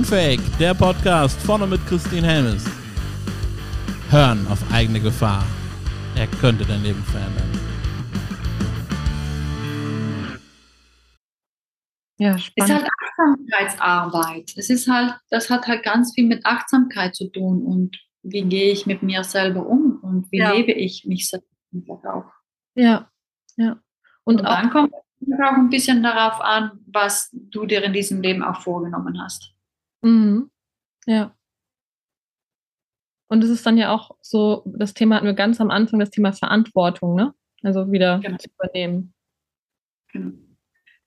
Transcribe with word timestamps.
Unfake, 0.00 0.40
der 0.58 0.74
Podcast 0.74 1.40
vorne 1.40 1.66
mit 1.66 1.80
Christine 1.86 2.26
Helmes. 2.26 2.66
Hören 4.10 4.46
auf 4.48 4.62
eigene 4.70 5.00
Gefahr. 5.00 5.42
Er 6.14 6.26
könnte 6.26 6.66
dein 6.66 6.82
Leben 6.82 7.02
verändern. 7.04 7.50
Ja, 12.18 12.32
Es 12.32 12.36
ist 12.36 12.44
spannend. 12.44 12.74
halt 12.74 12.90
Achtsamkeitsarbeit. 13.08 14.52
Es 14.58 14.68
ist 14.68 14.86
halt, 14.86 15.14
das 15.30 15.48
hat 15.48 15.66
halt 15.66 15.82
ganz 15.82 16.12
viel 16.14 16.26
mit 16.26 16.44
Achtsamkeit 16.44 17.14
zu 17.14 17.30
tun 17.30 17.62
und 17.62 17.96
wie 18.22 18.42
gehe 18.42 18.72
ich 18.72 18.84
mit 18.84 19.02
mir 19.02 19.24
selber 19.24 19.64
um 19.66 19.98
und 20.02 20.30
wie 20.30 20.38
Ja. 20.40 20.52
lebe 20.52 20.72
ich 20.72 21.06
mich 21.06 21.26
selber 21.30 21.46
einfach 21.74 22.04
auch. 22.04 22.24
Ja, 22.74 23.08
ja. 23.56 23.78
Und, 24.24 24.40
Und 24.40 24.46
auch, 24.46 24.56
dann 24.60 24.68
kommt 24.70 24.92
es 25.22 25.28
auch 25.42 25.52
ein 25.56 25.70
bisschen 25.70 26.02
darauf 26.02 26.38
an, 26.42 26.72
was 26.86 27.30
du 27.32 27.64
dir 27.64 27.82
in 27.82 27.94
diesem 27.94 28.20
Leben 28.20 28.42
auch 28.44 28.60
vorgenommen 28.60 29.18
hast. 29.22 29.54
Mhm. 30.06 30.50
ja. 31.06 31.32
Und 33.28 33.42
es 33.42 33.50
ist 33.50 33.66
dann 33.66 33.76
ja 33.76 33.92
auch 33.92 34.16
so, 34.20 34.62
das 34.66 34.94
Thema 34.94 35.16
hatten 35.16 35.26
wir 35.26 35.34
ganz 35.34 35.60
am 35.60 35.70
Anfang, 35.70 35.98
das 35.98 36.10
Thema 36.10 36.32
Verantwortung, 36.32 37.16
ne? 37.16 37.34
Also 37.62 37.90
wieder 37.90 38.20
Genau. 38.20 38.36
zu 38.38 38.48
übernehmen. 38.50 39.14
Genau. 40.12 40.32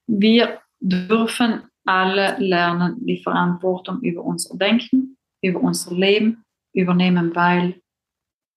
Wir 0.07 0.59
dürfen 0.81 1.63
alle 1.85 2.37
lernen, 2.39 2.97
die 3.05 3.21
Verantwortung 3.23 4.01
über 4.01 4.23
unser 4.23 4.57
Denken, 4.57 5.17
über 5.41 5.61
unser 5.61 5.93
Leben 5.95 6.43
übernehmen, 6.73 7.33
weil 7.35 7.81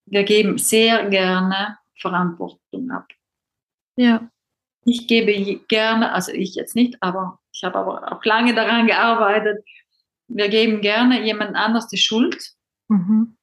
wir 0.07 0.25
geben 0.25 0.59
sehr 0.59 1.09
gerne 1.09 1.79
Verantwortung 2.01 2.91
ab. 2.91 3.07
Ja, 3.97 4.29
Ich 4.85 5.07
gebe 5.07 5.61
gerne, 5.69 6.13
also 6.13 6.33
ich 6.33 6.57
jetzt 6.57 6.75
nicht, 6.75 7.01
aber 7.01 7.39
ich 7.53 7.63
habe 7.63 7.79
aber 7.79 8.11
auch 8.13 8.25
lange 8.25 8.55
daran 8.55 8.87
gearbeitet, 8.89 9.65
wir 10.29 10.49
geben 10.49 10.81
gerne 10.81 11.25
jemand 11.25 11.57
anders 11.57 11.89
die 11.89 11.99
Schuld, 11.99 12.53
mhm. 12.89 13.37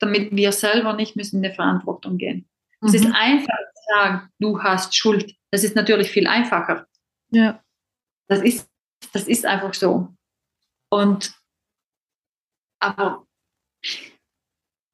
damit 0.00 0.34
wir 0.34 0.52
selber 0.52 0.94
nicht 0.94 1.16
müssen 1.16 1.36
in 1.42 1.50
die 1.50 1.54
Verantwortung 1.54 2.18
gehen. 2.18 2.48
Es 2.80 2.92
Mhm. 2.92 2.98
ist 2.98 3.06
einfach 3.14 3.58
zu 3.74 3.82
sagen, 3.94 4.28
du 4.38 4.62
hast 4.62 4.96
Schuld. 4.96 5.34
Das 5.50 5.64
ist 5.64 5.76
natürlich 5.76 6.10
viel 6.10 6.26
einfacher. 6.26 6.86
ja, 7.30 7.62
Das 8.28 8.40
ist, 8.42 8.68
das 9.12 9.28
ist 9.28 9.46
einfach 9.46 9.74
so. 9.74 10.14
Und 10.90 11.34
aber, 12.80 13.26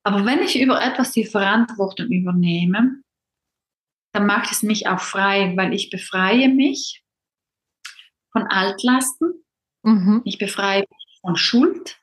aber 0.04 0.24
wenn 0.24 0.40
ich 0.42 0.60
über 0.60 0.80
etwas 0.82 1.12
die 1.12 1.24
Verantwortung 1.24 2.08
übernehme, 2.08 3.02
dann 4.12 4.26
macht 4.26 4.52
es 4.52 4.62
mich 4.62 4.86
auch 4.86 5.00
frei, 5.00 5.52
weil 5.56 5.72
ich 5.72 5.90
befreie 5.90 6.48
mich 6.48 7.04
von 8.32 8.42
Altlasten, 8.46 9.44
mhm. 9.82 10.22
ich 10.24 10.38
befreie 10.38 10.80
mich 10.80 11.18
von 11.20 11.36
Schuld 11.36 11.98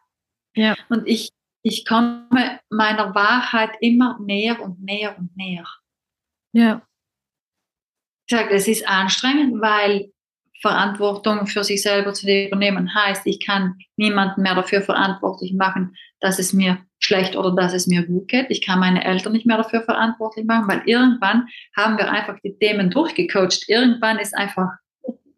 ja, 0.55 0.75
und 0.89 1.07
ich, 1.07 1.29
ich 1.61 1.85
komme 1.85 2.59
meiner 2.69 3.13
Wahrheit 3.13 3.71
immer 3.79 4.17
näher 4.19 4.59
und 4.59 4.83
näher 4.83 5.15
und 5.17 5.35
näher. 5.37 5.67
ja, 6.51 6.81
Ich 8.27 8.35
sage, 8.35 8.55
es 8.55 8.67
ist 8.67 8.87
anstrengend, 8.87 9.61
weil 9.61 10.11
Verantwortung 10.61 11.45
für 11.45 11.63
sich 11.63 11.83
selber 11.83 12.13
zu 12.13 12.27
übernehmen 12.27 12.93
heißt, 12.93 13.27
ich 13.27 13.39
kann 13.39 13.77
niemanden 13.95 14.41
mehr 14.41 14.55
dafür 14.55 14.81
verantwortlich 14.81 15.53
machen, 15.53 15.95
dass 16.19 16.39
es 16.39 16.53
mir 16.53 16.79
schlecht 16.99 17.35
oder 17.35 17.55
dass 17.55 17.73
es 17.73 17.85
mir 17.85 18.07
gut 18.07 18.27
geht. 18.27 18.47
Ich 18.49 18.65
kann 18.65 18.79
meine 18.79 19.03
Eltern 19.03 19.33
nicht 19.33 19.45
mehr 19.45 19.57
dafür 19.57 19.83
verantwortlich 19.83 20.45
machen, 20.45 20.67
weil 20.67 20.81
irgendwann 20.85 21.47
haben 21.75 21.97
wir 21.97 22.11
einfach 22.11 22.39
die 22.43 22.57
Themen 22.57 22.89
durchgecoacht. 22.89 23.69
Irgendwann 23.69 24.17
ist 24.17 24.35
einfach, 24.35 24.71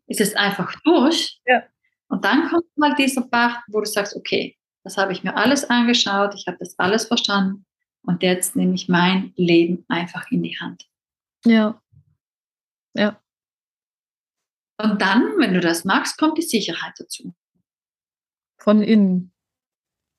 ist 0.08 0.22
es 0.22 0.36
einfach 0.36 0.74
durch. 0.86 1.42
Ja. 1.46 1.64
Und 2.10 2.26
dann 2.26 2.50
kommt 2.50 2.66
mal 2.78 2.96
dieser 2.96 3.22
Part, 3.22 3.64
wo 3.68 3.80
du 3.80 3.86
sagst, 3.86 4.16
okay, 4.16 4.58
das 4.84 4.98
habe 4.98 5.12
ich 5.14 5.24
mir 5.24 5.36
alles 5.36 5.64
angeschaut, 5.70 6.34
ich 6.36 6.48
habe 6.48 6.58
das 6.60 6.78
alles 6.80 7.06
verstanden 7.06 7.66
und 8.04 8.24
jetzt 8.24 8.56
nehme 8.56 8.74
ich 8.76 8.90
mein 8.90 9.34
Leben 9.36 9.86
einfach 9.88 10.30
in 10.32 10.42
die 10.44 10.58
Hand. 10.60 10.90
ja, 11.46 11.82
ja, 12.96 13.22
Und 14.82 15.00
dann, 15.02 15.38
wenn 15.38 15.54
du 15.54 15.60
das 15.60 15.86
magst, 15.86 16.18
kommt 16.18 16.38
die 16.38 16.42
Sicherheit 16.44 16.94
dazu. 16.98 17.34
von 18.58 18.82
innen. 18.82 19.32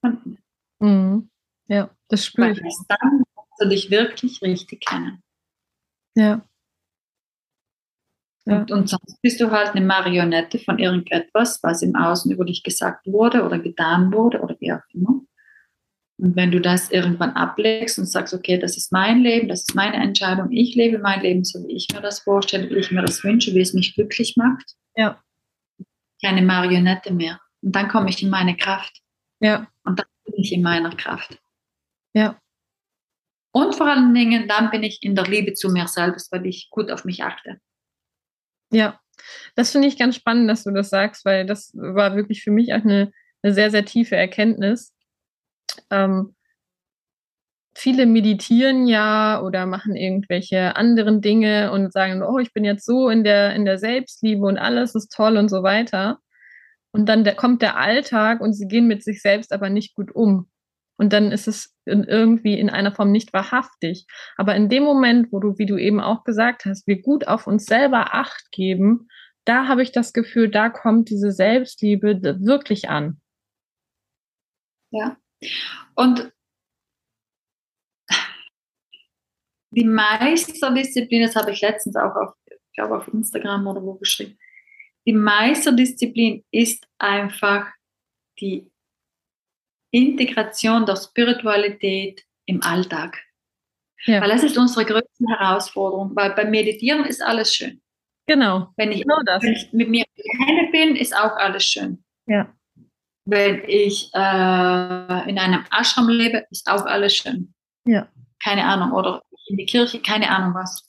Und 0.03 0.39
Mhm. 0.78 1.31
Ja, 1.67 1.95
das 2.09 2.25
spüre 2.25 2.53
ich. 2.53 2.59
dann 2.89 3.22
lernst 3.37 3.61
du 3.61 3.69
dich 3.69 3.91
wirklich 3.91 4.41
richtig 4.41 4.81
kennen. 4.84 5.22
Ja, 6.17 6.49
Ja. 8.47 8.59
Und, 8.59 8.71
und 8.71 8.89
sonst 8.89 9.21
bist 9.23 9.41
du 9.41 9.51
halt 9.51 9.71
eine 9.71 9.84
Marionette 9.84 10.59
von 10.59 10.78
irgendetwas, 10.78 11.62
was 11.62 11.83
im 11.83 11.95
Außen 11.95 12.33
über 12.33 12.45
dich 12.45 12.62
gesagt 12.62 13.06
wurde 13.06 13.45
oder 13.45 13.59
getan 13.59 14.12
wurde 14.12 14.41
oder 14.41 14.56
wie 14.61 14.73
auch 14.73 14.81
immer. 14.93 15.21
Und 16.19 16.37
wenn 16.37 16.51
du 16.51 16.61
das 16.61 16.91
irgendwann 16.91 17.31
ablegst 17.31 17.99
und 17.99 18.05
sagst, 18.05 18.34
okay, 18.34 18.59
das 18.59 18.77
ist 18.77 18.93
mein 18.93 19.21
Leben, 19.21 19.49
das 19.49 19.61
ist 19.61 19.75
meine 19.75 19.97
Entscheidung, 19.97 20.51
ich 20.51 20.75
lebe 20.75 20.99
mein 20.99 21.23
Leben 21.23 21.45
so, 21.45 21.67
wie 21.67 21.77
ich 21.77 21.89
mir 21.93 22.03
das 22.03 22.21
vorstelle, 22.21 22.69
wie 22.69 22.77
ich 22.77 22.91
mir 22.91 23.03
das 23.03 23.25
wünsche, 23.25 23.55
wie 23.55 23.61
es 23.61 23.73
mich 23.73 23.95
glücklich 23.95 24.37
macht, 24.37 24.75
ja, 24.97 25.22
keine 26.22 26.43
Marionette 26.43 27.12
mehr. 27.12 27.41
Und 27.62 27.75
dann 27.75 27.89
komme 27.89 28.11
ich 28.11 28.22
in 28.22 28.31
meine 28.31 28.57
Kraft. 28.57 29.01
ja, 29.41 29.67
Und 29.84 29.99
dann 29.99 30.07
bin 30.25 30.34
ich 30.37 30.53
in 30.53 30.62
meiner 30.62 30.95
Kraft. 30.95 31.39
ja, 32.15 32.39
Und 33.53 33.75
vor 33.75 33.87
allen 33.87 34.12
Dingen, 34.15 34.47
dann 34.47 34.71
bin 34.71 34.83
ich 34.83 35.03
in 35.03 35.15
der 35.15 35.25
Liebe 35.25 35.55
zu 35.55 35.71
mir 35.71 35.89
selbst, 35.89 36.31
weil 36.33 36.45
ich 36.47 36.69
gut 36.71 36.91
auf 36.91 37.05
mich 37.07 37.22
achte. 37.25 37.61
Ja. 38.71 39.01
Das 39.55 39.73
finde 39.73 39.89
ich 39.89 39.99
ganz 39.99 40.17
spannend, 40.17 40.49
dass 40.49 40.65
du 40.65 40.71
das 40.71 40.91
sagst, 40.91 41.25
weil 41.25 41.47
das 41.47 41.73
war 41.75 42.17
wirklich 42.17 42.43
für 42.43 42.51
mich 42.51 42.73
auch 42.73 42.83
eine, 42.83 43.13
eine 43.43 43.55
sehr, 43.55 43.71
sehr 43.71 43.85
tiefe 43.85 44.17
Erkenntnis. 44.17 44.95
Ähm, 45.91 46.35
viele 47.75 48.07
meditieren 48.07 48.87
ja 48.87 49.41
oder 49.43 49.67
machen 49.67 49.97
irgendwelche 49.97 50.77
anderen 50.77 51.21
Dinge 51.21 51.73
und 51.73 51.93
sagen, 51.93 52.23
oh, 52.23 52.39
ich 52.39 52.53
bin 52.53 52.65
jetzt 52.65 52.85
so 52.85 53.09
in 53.09 53.25
der, 53.25 53.55
in 53.55 53.65
der 53.65 53.79
Selbstliebe 53.79 54.45
und 54.45 54.59
alles 54.59 54.95
ist 54.95 55.13
toll 55.13 55.37
und 55.37 55.49
so 55.49 55.63
weiter. 55.63 56.19
Und 56.93 57.09
dann 57.09 57.25
der, 57.25 57.35
kommt 57.37 57.63
der 57.63 57.77
Alltag 57.77 58.41
und 58.41 58.53
sie 58.55 58.67
gehen 58.67 58.87
mit 58.87 59.05
sich 59.05 59.23
selbst 59.23 59.53
aber 59.53 59.71
nicht 59.71 59.95
gut 59.95 60.15
um. 60.15 60.51
Und 61.00 61.15
dann 61.15 61.33
ist 61.33 61.49
es 61.49 61.75
irgendwie 61.87 62.59
in 62.59 62.69
einer 62.69 62.93
Form 62.93 63.11
nicht 63.11 63.33
wahrhaftig. 63.33 64.05
Aber 64.37 64.55
in 64.55 64.69
dem 64.69 64.83
Moment, 64.83 65.33
wo 65.33 65.41
du, 65.41 65.56
wie 65.56 65.65
du 65.65 65.78
eben 65.78 65.99
auch 65.99 66.25
gesagt 66.25 66.66
hast, 66.66 66.87
wir 66.87 67.00
gut 67.00 67.27
auf 67.27 67.47
uns 67.47 67.65
selber 67.65 68.12
Acht 68.15 68.53
geben, 68.53 69.09
da 69.47 69.66
habe 69.66 69.83
ich 69.83 69.93
das 69.93 70.12
Gefühl, 70.12 70.50
da 70.50 70.69
kommt 70.69 71.09
diese 71.09 71.33
Selbstliebe 71.33 72.21
wirklich 72.44 72.91
an. 72.91 73.19
Ja. 74.91 75.16
Und 75.94 76.34
die 79.71 79.87
Meisterdisziplin, 79.87 81.22
das 81.22 81.34
habe 81.34 81.53
ich 81.53 81.62
letztens 81.62 81.97
auch 81.97 82.15
auf, 82.15 82.34
ich 82.44 82.75
glaube 82.75 82.99
auf 82.99 83.09
Instagram 83.09 83.66
oder 83.66 83.83
wo 83.83 83.94
geschrieben, 83.94 84.39
die 85.06 85.15
Meisterdisziplin 85.15 86.44
ist 86.50 86.87
einfach 86.99 87.72
die 88.39 88.71
Integration 89.91 90.87
der 90.87 90.97
Spiritualität 90.97 92.25
im 92.47 92.62
Alltag. 92.62 93.19
Ja. 94.06 94.21
Weil 94.21 94.31
das 94.31 94.43
ist 94.45 94.56
unsere 94.56 94.84
größte 94.84 95.25
Herausforderung, 95.39 96.12
weil 96.15 96.31
beim 96.34 96.51
Meditieren 96.51 97.05
ist 97.05 97.23
alles 97.23 97.55
schön. 97.55 97.81
Genau, 98.27 98.69
Wenn 98.77 98.93
ich, 98.93 99.03
genau 99.03 99.17
wenn 99.41 99.53
ich 99.53 99.73
mit 99.73 99.89
mir 99.89 100.05
alleine 100.39 100.71
bin, 100.71 100.97
ist 100.97 101.15
auch 101.17 101.37
alles 101.37 101.65
schön. 101.65 102.05
Ja, 102.27 102.55
Wenn 103.25 103.65
ich 103.67 104.11
äh, 104.15 105.28
in 105.31 105.39
einem 105.39 105.65
Ashram 105.73 106.09
lebe, 106.09 106.47
ist 106.51 106.69
auch 106.71 106.87
alles 106.87 107.17
schön. 107.17 107.53
ja, 107.87 108.09
Keine 108.43 108.65
Ahnung. 108.65 108.93
Oder 108.93 109.22
in 109.49 109.57
die 109.57 109.67
Kirche, 109.67 110.01
keine 110.01 110.31
Ahnung 110.31 110.55
was. 110.55 110.87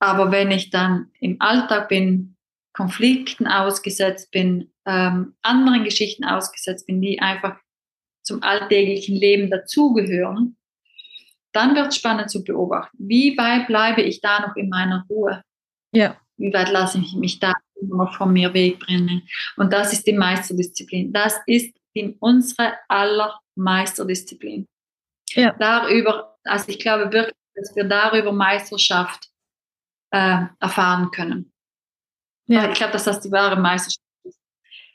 Aber 0.00 0.32
wenn 0.32 0.50
ich 0.50 0.70
dann 0.70 1.12
im 1.20 1.40
Alltag 1.40 1.88
bin, 1.88 2.36
Konflikten 2.74 3.46
ausgesetzt 3.46 4.30
bin, 4.32 4.72
ähm, 4.84 5.34
anderen 5.42 5.84
Geschichten 5.84 6.24
ausgesetzt 6.24 6.86
bin, 6.86 7.00
die 7.00 7.20
einfach 7.20 7.56
zum 8.22 8.42
alltäglichen 8.42 9.16
Leben 9.16 9.50
dazugehören, 9.50 10.56
dann 11.52 11.74
wird 11.74 11.88
es 11.88 11.96
spannend 11.96 12.30
zu 12.30 12.42
beobachten. 12.44 12.96
Wie 12.98 13.36
weit 13.36 13.66
bleibe 13.66 14.02
ich 14.02 14.20
da 14.20 14.40
noch 14.46 14.56
in 14.56 14.68
meiner 14.68 15.04
Ruhe? 15.08 15.42
ja, 15.92 16.16
Wie 16.36 16.52
weit 16.52 16.70
lasse 16.70 16.98
ich 16.98 17.14
mich 17.14 17.38
da 17.38 17.52
noch 17.82 18.14
von 18.14 18.32
mir 18.32 18.54
wegbringen? 18.54 19.28
Und 19.56 19.72
das 19.72 19.92
ist 19.92 20.06
die 20.06 20.12
Meisterdisziplin. 20.14 21.12
Das 21.12 21.38
ist 21.46 21.74
die, 21.94 22.16
unsere 22.20 22.74
aller 22.88 23.38
Meisterdisziplin. 23.54 24.66
Ja. 25.30 25.54
Darüber, 25.58 26.38
also 26.44 26.68
ich 26.68 26.78
glaube 26.78 27.12
wirklich, 27.12 27.36
dass 27.54 27.76
wir 27.76 27.84
darüber 27.84 28.32
Meisterschaft 28.32 29.28
äh, 30.10 30.46
erfahren 30.60 31.10
können. 31.10 31.52
ja, 32.46 32.70
Ich 32.70 32.78
glaube, 32.78 32.92
dass 32.92 33.04
das 33.04 33.20
die 33.20 33.30
wahre 33.30 33.56
Meisterschaft 33.60 33.98
ist. 33.98 34.11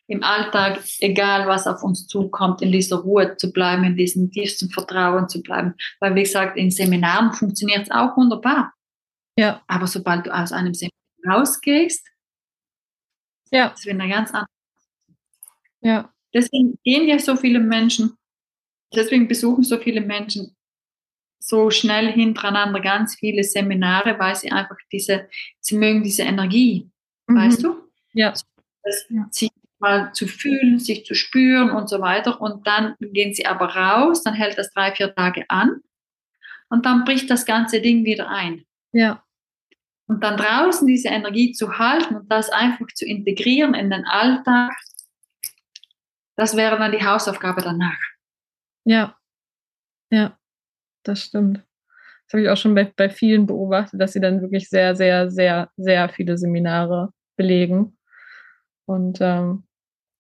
Im 0.08 0.24
Alltag, 0.24 0.82
egal 1.00 1.48
was 1.48 1.68
auf 1.68 1.84
uns 1.84 2.08
zukommt, 2.08 2.62
in 2.62 2.72
dieser 2.72 2.98
Ruhe 2.98 3.36
zu 3.36 3.52
bleiben, 3.52 3.84
in 3.84 3.98
diesem 3.98 4.32
tiefsten 4.32 4.70
Vertrauen 4.70 5.28
zu 5.28 5.42
bleiben. 5.42 5.76
Weil, 6.00 6.16
wie 6.16 6.24
gesagt, 6.24 6.58
in 6.58 6.72
Seminaren 6.72 7.34
funktioniert 7.34 7.84
es 7.84 7.92
auch 7.92 8.16
wunderbar. 8.16 8.74
ja, 9.38 9.62
Aber 9.68 9.86
sobald 9.86 10.26
du 10.26 10.34
aus 10.34 10.54
einem 10.54 10.74
Seminar 10.74 10.94
rausgehst, 11.28 12.08
ja, 13.52 13.68
ist 13.68 13.86
wieder 13.86 14.08
ganz 14.08 14.32
anders. 14.32 14.50
ja. 15.82 16.14
deswegen 16.34 16.78
gehen 16.84 17.08
ja 17.08 17.20
so 17.20 17.36
viele 17.36 17.60
Menschen, 17.60 18.18
deswegen 18.94 19.28
besuchen 19.28 19.64
so 19.64 19.78
viele 19.78 20.02
Menschen 20.02 20.56
so 21.40 21.70
schnell 21.70 22.12
hintereinander 22.12 22.82
ganz 22.82 23.16
viele 23.16 23.44
Seminare, 23.44 24.18
weil 24.20 24.36
sie 24.36 24.52
einfach 24.52 24.78
diese, 24.92 25.30
sie 25.60 25.78
mögen 25.78 26.04
diese 26.04 26.24
Energie, 26.24 26.90
mhm. 27.28 27.36
weißt 27.36 27.64
du? 27.64 27.90
Ja. 28.14 28.34
Das, 28.84 29.06
sich 29.32 29.50
mal 29.80 30.12
zu 30.14 30.28
fühlen, 30.28 30.80
sich 30.80 31.06
zu 31.06 31.14
spüren 31.14 31.70
und 31.72 31.90
so 31.90 32.00
weiter. 32.02 32.42
Und 32.42 32.66
dann 32.66 32.96
gehen 33.00 33.34
sie 33.34 33.46
aber 33.46 33.76
raus, 33.76 34.24
dann 34.24 34.34
hält 34.34 34.58
das 34.58 34.72
drei, 34.72 34.92
vier 34.94 35.14
Tage 35.14 35.46
an 35.50 35.82
und 36.70 36.86
dann 36.86 37.06
bricht 37.06 37.30
das 37.30 37.46
ganze 37.46 37.82
Ding 37.82 38.06
wieder 38.06 38.30
ein. 38.30 38.66
Ja. 38.92 39.24
Und 40.08 40.24
dann 40.24 40.38
draußen 40.38 40.88
diese 40.88 41.10
Energie 41.10 41.52
zu 41.52 41.78
halten 41.78 42.16
und 42.16 42.32
das 42.32 42.50
einfach 42.50 42.88
zu 42.96 43.06
integrieren 43.06 43.74
in 43.74 43.90
den 43.90 44.06
Alltag, 44.06 44.72
das 46.36 46.56
wäre 46.56 46.78
dann 46.78 46.92
die 46.92 47.06
Hausaufgabe 47.06 47.62
danach. 47.62 48.00
Ja, 48.86 49.18
ja, 50.12 50.38
das 51.04 51.24
stimmt. 51.24 51.58
Das 52.26 52.34
habe 52.34 52.44
ich 52.44 52.50
auch 52.50 52.58
schon 52.58 52.76
bei, 52.76 52.92
bei 52.96 53.10
vielen 53.10 53.46
beobachtet, 53.46 54.00
dass 54.00 54.14
sie 54.14 54.22
dann 54.22 54.42
wirklich 54.42 54.70
sehr, 54.70 54.96
sehr, 54.96 55.30
sehr, 55.30 55.70
sehr 55.78 56.10
viele 56.10 56.38
Seminare 56.38 57.12
belegen. 57.36 57.98
Und 58.86 59.20
ähm, 59.22 59.67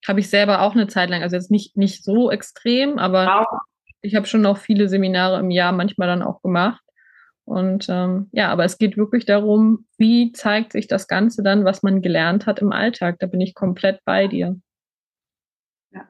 habe 0.05 0.19
ich 0.19 0.29
selber 0.29 0.61
auch 0.61 0.73
eine 0.73 0.87
Zeit 0.87 1.09
lang, 1.09 1.21
also 1.21 1.35
jetzt 1.35 1.51
nicht, 1.51 1.77
nicht 1.77 2.03
so 2.03 2.31
extrem, 2.31 2.97
aber 2.97 3.25
wow. 3.25 3.59
ich 4.01 4.15
habe 4.15 4.27
schon 4.27 4.41
noch 4.41 4.57
viele 4.57 4.89
Seminare 4.89 5.39
im 5.39 5.51
Jahr 5.51 5.71
manchmal 5.71 6.07
dann 6.07 6.21
auch 6.21 6.41
gemacht. 6.41 6.81
Und 7.45 7.87
ähm, 7.87 8.27
ja, 8.33 8.49
aber 8.49 8.65
es 8.65 8.77
geht 8.77 8.97
wirklich 8.97 9.25
darum, 9.25 9.85
wie 9.97 10.33
zeigt 10.33 10.73
sich 10.73 10.87
das 10.87 11.07
Ganze 11.07 11.43
dann, 11.43 11.63
was 11.63 11.81
man 11.81 12.01
gelernt 12.01 12.45
hat 12.45 12.59
im 12.59 12.73
Alltag. 12.73 13.19
Da 13.19 13.27
bin 13.27 13.39
ich 13.39 13.55
komplett 13.55 14.03
bei 14.03 14.27
dir. 14.27 14.59
Ja. 15.91 16.09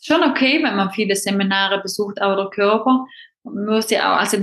Schon 0.00 0.22
okay, 0.22 0.62
wenn 0.64 0.76
man 0.76 0.90
viele 0.90 1.14
Seminare 1.14 1.82
besucht, 1.82 2.22
aber 2.22 2.36
der 2.36 2.50
Körper 2.50 3.04
muss 3.44 3.90
ja 3.90 4.14
auch, 4.14 4.20
also 4.20 4.38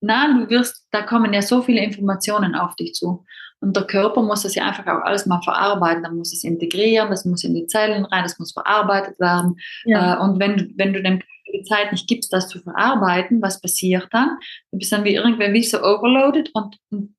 na, 0.00 0.32
du 0.32 0.50
wirst, 0.50 0.86
da 0.92 1.02
kommen 1.02 1.32
ja 1.32 1.42
so 1.42 1.62
viele 1.62 1.82
Informationen 1.82 2.54
auf 2.54 2.76
dich 2.76 2.94
zu. 2.94 3.24
Und 3.62 3.76
der 3.76 3.84
Körper 3.84 4.22
muss 4.22 4.42
das 4.42 4.56
ja 4.56 4.66
einfach 4.66 4.86
auch 4.86 5.04
alles 5.04 5.24
mal 5.24 5.40
verarbeiten. 5.40 6.02
Dann 6.02 6.16
muss 6.16 6.32
es 6.32 6.42
integrieren, 6.42 7.10
das 7.10 7.24
muss 7.24 7.44
in 7.44 7.54
die 7.54 7.66
Zellen 7.66 8.04
rein, 8.04 8.24
das 8.24 8.38
muss 8.38 8.52
verarbeitet 8.52 9.18
werden. 9.20 9.56
Ja. 9.84 10.16
Äh, 10.16 10.20
und 10.20 10.40
wenn, 10.40 10.74
wenn 10.76 10.92
du 10.92 11.00
dem 11.00 11.20
die 11.52 11.62
Zeit 11.62 11.92
nicht 11.92 12.08
gibst, 12.08 12.32
das 12.32 12.48
zu 12.48 12.60
verarbeiten, 12.60 13.42
was 13.42 13.60
passiert 13.60 14.08
dann? 14.10 14.38
Du 14.70 14.78
bist 14.78 14.90
dann 14.90 15.04
wie 15.04 15.14
irgendwer 15.14 15.52
wie 15.52 15.62
so 15.62 15.82
overloaded 15.82 16.50
und, 16.54 16.78
und 16.90 17.14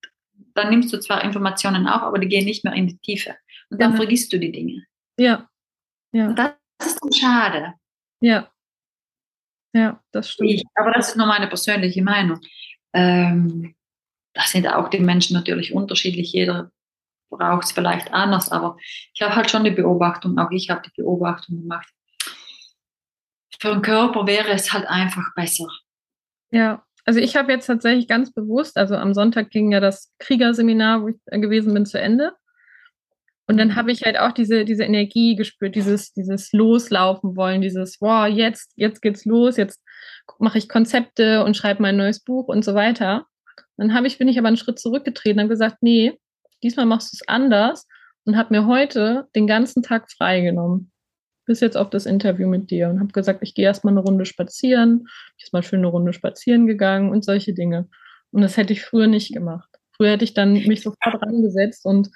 dann 0.55 0.69
nimmst 0.69 0.91
du 0.91 0.99
zwar 0.99 1.23
Informationen 1.23 1.87
auf, 1.87 2.01
aber 2.01 2.19
die 2.19 2.27
gehen 2.27 2.45
nicht 2.45 2.63
mehr 2.63 2.73
in 2.73 2.87
die 2.87 2.97
Tiefe. 2.97 3.35
Und 3.69 3.81
dann 3.81 3.91
ja. 3.91 3.97
vergisst 3.97 4.33
du 4.33 4.39
die 4.39 4.51
Dinge. 4.51 4.83
Ja. 5.17 5.47
ja. 6.11 6.27
Und 6.27 6.37
das 6.37 6.55
ist 6.85 6.99
dann 7.01 7.13
schade. 7.13 7.73
Ja. 8.21 8.49
Ja, 9.75 9.99
das 10.11 10.29
stimmt. 10.29 10.51
Ich, 10.51 10.63
aber 10.75 10.91
das 10.91 11.09
ist 11.09 11.17
nur 11.17 11.25
meine 11.25 11.47
persönliche 11.47 12.03
Meinung. 12.03 12.39
Ähm, 12.93 13.75
da 14.33 14.41
sind 14.43 14.67
auch 14.67 14.89
die 14.89 14.99
Menschen 14.99 15.35
natürlich 15.35 15.73
unterschiedlich. 15.73 16.33
Jeder 16.33 16.71
braucht 17.29 17.65
es 17.65 17.71
vielleicht 17.71 18.13
anders, 18.13 18.51
aber 18.51 18.77
ich 19.13 19.21
habe 19.21 19.35
halt 19.35 19.49
schon 19.49 19.63
die 19.63 19.71
Beobachtung, 19.71 20.37
auch 20.37 20.51
ich 20.51 20.69
habe 20.69 20.81
die 20.85 21.01
Beobachtung 21.01 21.61
gemacht 21.61 21.87
für 23.63 23.71
den 23.71 23.81
Körper 23.81 24.27
wäre 24.27 24.51
es 24.51 24.73
halt 24.73 24.85
einfach 24.87 25.33
besser. 25.35 25.69
Ja, 26.51 26.83
also 27.05 27.21
ich 27.21 27.37
habe 27.37 27.53
jetzt 27.53 27.65
tatsächlich 27.65 28.09
ganz 28.09 28.33
bewusst, 28.33 28.75
also 28.75 28.95
am 28.95 29.13
Sonntag 29.13 29.51
ging 29.51 29.71
ja 29.71 29.79
das 29.79 30.13
Kriegerseminar, 30.19 31.01
wo 31.01 31.07
ich 31.07 31.15
gewesen 31.27 31.73
bin, 31.73 31.85
zu 31.85 31.97
Ende. 31.97 32.33
Und 33.47 33.57
dann 33.57 33.77
habe 33.77 33.93
ich 33.93 34.03
halt 34.03 34.19
auch 34.19 34.33
diese, 34.33 34.65
diese 34.65 34.83
Energie 34.83 35.37
gespürt, 35.37 35.75
dieses, 35.75 36.11
dieses 36.11 36.51
Loslaufen 36.51 37.37
wollen, 37.37 37.61
dieses, 37.61 38.01
wow, 38.01 38.27
jetzt, 38.27 38.73
jetzt 38.75 39.01
geht's 39.01 39.23
los, 39.23 39.55
jetzt 39.55 39.81
mache 40.39 40.57
ich 40.57 40.67
Konzepte 40.67 41.45
und 41.45 41.55
schreibe 41.55 41.81
mein 41.81 41.95
neues 41.95 42.21
Buch 42.21 42.49
und 42.49 42.65
so 42.65 42.75
weiter. 42.75 43.27
Dann 43.77 43.93
habe 43.93 44.07
ich, 44.07 44.17
bin 44.17 44.27
ich 44.27 44.37
aber 44.37 44.47
einen 44.47 44.57
Schritt 44.57 44.79
zurückgetreten 44.79 45.41
und 45.41 45.49
gesagt, 45.49 45.77
nee, 45.81 46.19
diesmal 46.61 46.85
machst 46.85 47.11
du 47.11 47.17
es 47.17 47.27
anders 47.27 47.87
und 48.25 48.37
habe 48.37 48.53
mir 48.53 48.67
heute 48.67 49.27
den 49.35 49.47
ganzen 49.47 49.83
Tag 49.83 50.11
freigenommen 50.11 50.93
bis 51.45 51.59
jetzt 51.59 51.77
auf 51.77 51.89
das 51.89 52.05
Interview 52.05 52.47
mit 52.47 52.71
dir 52.71 52.89
und 52.89 52.99
habe 52.99 53.11
gesagt, 53.11 53.39
ich 53.41 53.53
gehe 53.53 53.65
erstmal 53.65 53.93
eine 53.93 54.01
Runde 54.01 54.25
spazieren, 54.25 55.07
ich 55.37 55.51
bin 55.51 55.59
mal 55.59 55.63
schön 55.63 55.79
eine 55.79 55.87
Runde 55.87 56.13
spazieren 56.13 56.67
gegangen 56.67 57.11
und 57.11 57.25
solche 57.25 57.53
Dinge. 57.53 57.89
Und 58.31 58.41
das 58.41 58.57
hätte 58.57 58.73
ich 58.73 58.83
früher 58.83 59.07
nicht 59.07 59.33
gemacht. 59.33 59.69
Früher 59.95 60.11
hätte 60.11 60.23
ich 60.23 60.33
dann 60.33 60.53
mich 60.53 60.81
sofort 60.81 61.21
rangesetzt 61.21 61.85
und 61.85 62.09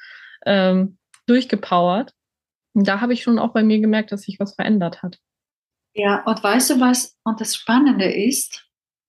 ähm, 0.46 0.98
durchgepowert. 1.28 2.14
Und 2.74 2.88
da 2.88 3.02
habe 3.02 3.14
ich 3.14 3.24
schon 3.24 3.40
auch 3.40 3.54
bei 3.54 3.64
mir 3.64 3.80
gemerkt, 3.80 4.12
dass 4.12 4.22
sich 4.22 4.40
was 4.40 4.56
verändert 4.56 5.04
hat. 5.04 5.20
Ja, 5.94 6.24
und 6.26 6.44
weißt 6.44 6.72
du 6.72 6.80
was? 6.80 7.18
Und 7.24 7.42
das 7.42 7.56
Spannende 7.56 8.06
ist, 8.06 8.67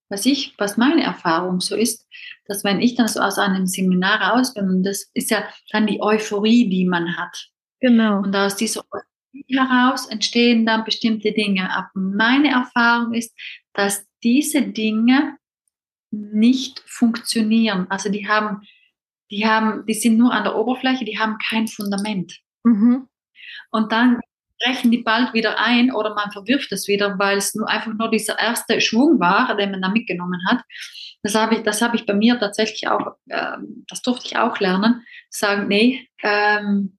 was 0.08 0.26
ich, 0.26 0.55
was 0.58 0.76
meine 0.76 1.02
Erfahrung 1.02 1.60
so 1.60 1.76
ist, 1.76 2.06
dass 2.46 2.64
wenn 2.64 2.81
ich 2.81 2.94
dann 2.94 3.08
so 3.08 3.20
aus 3.20 3.38
einem 3.38 3.66
Seminar 3.66 4.20
raus 4.20 4.55
bin, 4.55 4.69
und 4.69 4.82
das 4.82 5.10
ist 5.14 5.31
ja 5.31 5.44
dann 5.70 5.87
die 5.87 6.00
Euphorie, 6.02 6.69
die 6.69 6.87
man 6.87 7.16
hat. 7.16 7.50
Genau. 7.81 8.19
Und 8.19 8.34
aus 8.34 8.56
dieser 8.56 8.82
heraus 9.49 10.06
entstehen 10.06 10.66
dann 10.66 10.84
bestimmte 10.84 11.32
Dinge. 11.32 11.70
Aber 11.75 11.88
meine 11.94 12.50
Erfahrung 12.50 13.14
ist, 13.14 13.34
dass 13.75 14.06
diese 14.22 14.62
Dinge 14.62 15.37
nicht 16.10 16.82
funktionieren. 16.87 17.87
Also 17.90 18.08
die 18.08 18.26
haben, 18.26 18.62
die 19.31 19.46
haben, 19.46 19.84
die 19.87 19.94
sind 19.94 20.16
nur 20.16 20.32
an 20.32 20.44
der 20.44 20.56
Oberfläche, 20.56 21.05
die 21.05 21.19
haben 21.19 21.38
kein 21.38 21.69
Fundament. 21.69 22.40
Mhm. 22.64 23.08
Und 23.70 23.93
dann 23.93 24.20
brechen 24.62 24.90
die 24.90 24.99
bald 25.02 25.32
wieder 25.34 25.58
ein 25.58 25.93
oder 25.93 26.14
man 26.14 26.31
verwirft 26.31 26.72
es 26.72 26.88
wieder, 26.88 27.19
weil 27.19 27.38
es 27.38 27.55
nur 27.55 27.69
einfach 27.69 27.93
nur 27.94 28.10
dieser 28.10 28.38
erste 28.38 28.81
Schwung 28.81 29.20
war, 29.20 29.56
den 29.56 29.70
man 29.70 29.82
da 29.82 29.88
mitgenommen 29.88 30.40
hat. 30.49 30.62
Das 31.22 31.34
habe 31.34 31.56
ich, 31.56 31.62
das 31.62 31.82
habe 31.82 31.96
ich 31.96 32.06
bei 32.06 32.14
mir 32.14 32.38
tatsächlich 32.38 32.88
auch, 32.88 33.16
äh, 33.26 33.56
das 33.88 34.02
durfte 34.02 34.26
ich 34.26 34.37
auch 34.37 34.60
lernen, 34.60 35.05
sagen, 35.31 35.69
nee, 35.69 36.08
ähm, 36.22 36.99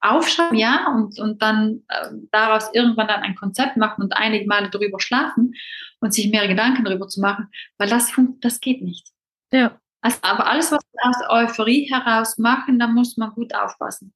aufschreiben, 0.00 0.56
ja, 0.56 0.86
und, 0.94 1.18
und 1.18 1.42
dann 1.42 1.82
äh, 1.88 2.10
daraus 2.30 2.70
irgendwann 2.72 3.08
dann 3.08 3.22
ein 3.22 3.34
Konzept 3.34 3.76
machen 3.76 4.02
und 4.02 4.12
einige 4.12 4.46
Male 4.46 4.70
darüber 4.70 5.00
schlafen 5.00 5.54
und 6.00 6.14
sich 6.14 6.30
mehr 6.30 6.46
Gedanken 6.46 6.84
darüber 6.84 7.08
zu 7.08 7.20
machen, 7.20 7.48
weil 7.78 7.88
das, 7.88 8.12
das 8.40 8.60
geht 8.60 8.82
nicht. 8.82 9.08
Ja. 9.52 9.80
Also, 10.00 10.18
aber 10.22 10.46
alles, 10.46 10.70
was 10.70 10.80
wir 10.92 11.08
aus 11.08 11.48
Euphorie 11.50 11.90
heraus 11.90 12.38
machen, 12.38 12.78
da 12.78 12.86
muss 12.86 13.16
man 13.16 13.30
gut 13.30 13.52
aufpassen. 13.54 14.14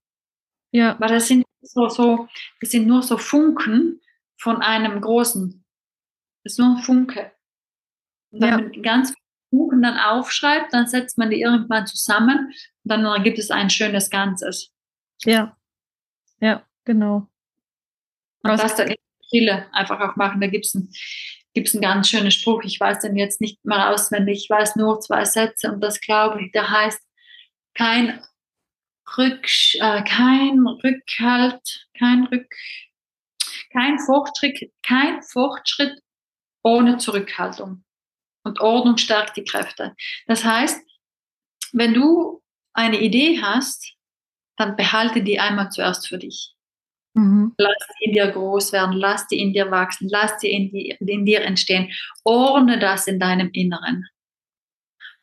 Ja. 0.72 0.96
Weil 0.98 1.10
das 1.10 1.28
sind 1.28 1.44
so, 1.60 1.88
so, 1.88 2.28
das 2.60 2.70
sind 2.70 2.86
nur 2.86 3.02
so 3.02 3.16
Funken 3.16 4.00
von 4.38 4.60
einem 4.60 5.00
großen. 5.00 5.64
Das 6.42 6.54
ist 6.54 6.58
nur 6.58 6.76
ein 6.76 6.82
Funke. 6.82 7.32
Und 8.30 8.42
wenn 8.42 8.48
ja. 8.48 8.56
man 8.56 8.82
ganz 8.82 9.14
Funken 9.50 9.82
dann 9.82 9.98
aufschreibt, 9.98 10.72
dann 10.72 10.88
setzt 10.88 11.18
man 11.18 11.30
die 11.30 11.40
irgendwann 11.40 11.86
zusammen 11.86 12.52
und 12.84 12.88
dann 12.90 13.22
gibt 13.22 13.38
es 13.38 13.50
ein 13.50 13.70
schönes 13.70 14.10
Ganzes. 14.10 14.72
Ja. 15.24 15.56
Ja, 16.40 16.66
genau. 16.84 17.28
Und 18.42 18.50
das 18.50 18.74
dann 18.74 18.94
viele 19.30 19.72
einfach 19.72 20.00
auch 20.00 20.16
machen. 20.16 20.40
Da 20.40 20.48
gibt 20.48 20.66
es 20.66 20.74
ein, 20.74 20.90
gibt's 21.54 21.74
einen 21.74 21.82
ganz 21.82 22.08
schönen 22.08 22.30
Spruch. 22.30 22.62
Ich 22.64 22.80
weiß 22.80 23.00
den 23.00 23.16
jetzt 23.16 23.40
nicht 23.40 23.64
mehr 23.64 23.90
auswendig. 23.90 24.44
Ich 24.44 24.50
weiß 24.50 24.76
nur 24.76 25.00
zwei 25.00 25.24
Sätze 25.24 25.70
und 25.70 25.80
das 25.80 26.00
glaube 26.00 26.42
ich, 26.42 26.52
der 26.52 26.70
heißt 26.70 27.00
kein 27.74 28.20
Rück, 29.16 29.46
äh, 29.74 30.02
kein 30.04 30.66
Rückhalt, 30.66 31.86
kein 31.98 32.24
Rück, 32.24 32.46
kein 33.72 33.98
Fortschritt, 33.98 34.72
kein 34.82 35.22
Fortschritt 35.22 35.98
ohne 36.62 36.98
Zurückhaltung. 36.98 37.84
Und 38.44 38.60
Ordnung 38.60 38.96
stärkt 38.96 39.36
die 39.36 39.44
Kräfte. 39.44 39.94
Das 40.26 40.44
heißt, 40.44 40.80
wenn 41.72 41.94
du 41.94 42.42
eine 42.74 43.00
Idee 43.00 43.40
hast, 43.40 43.94
dann 44.56 44.76
behalte 44.76 45.22
die 45.22 45.40
einmal 45.40 45.70
zuerst 45.70 46.08
für 46.08 46.18
dich. 46.18 46.54
Mhm. 47.14 47.54
Lass 47.58 47.76
die 48.00 48.06
in 48.06 48.12
dir 48.12 48.28
groß 48.28 48.72
werden, 48.72 48.94
lass 48.94 49.26
die 49.26 49.38
in 49.38 49.52
dir 49.52 49.70
wachsen, 49.70 50.08
lass 50.10 50.38
die 50.38 50.50
in, 50.50 50.70
die 50.70 51.12
in 51.12 51.24
dir 51.24 51.42
entstehen. 51.42 51.92
Ordne 52.24 52.78
das 52.78 53.06
in 53.06 53.18
deinem 53.18 53.50
Inneren. 53.52 54.06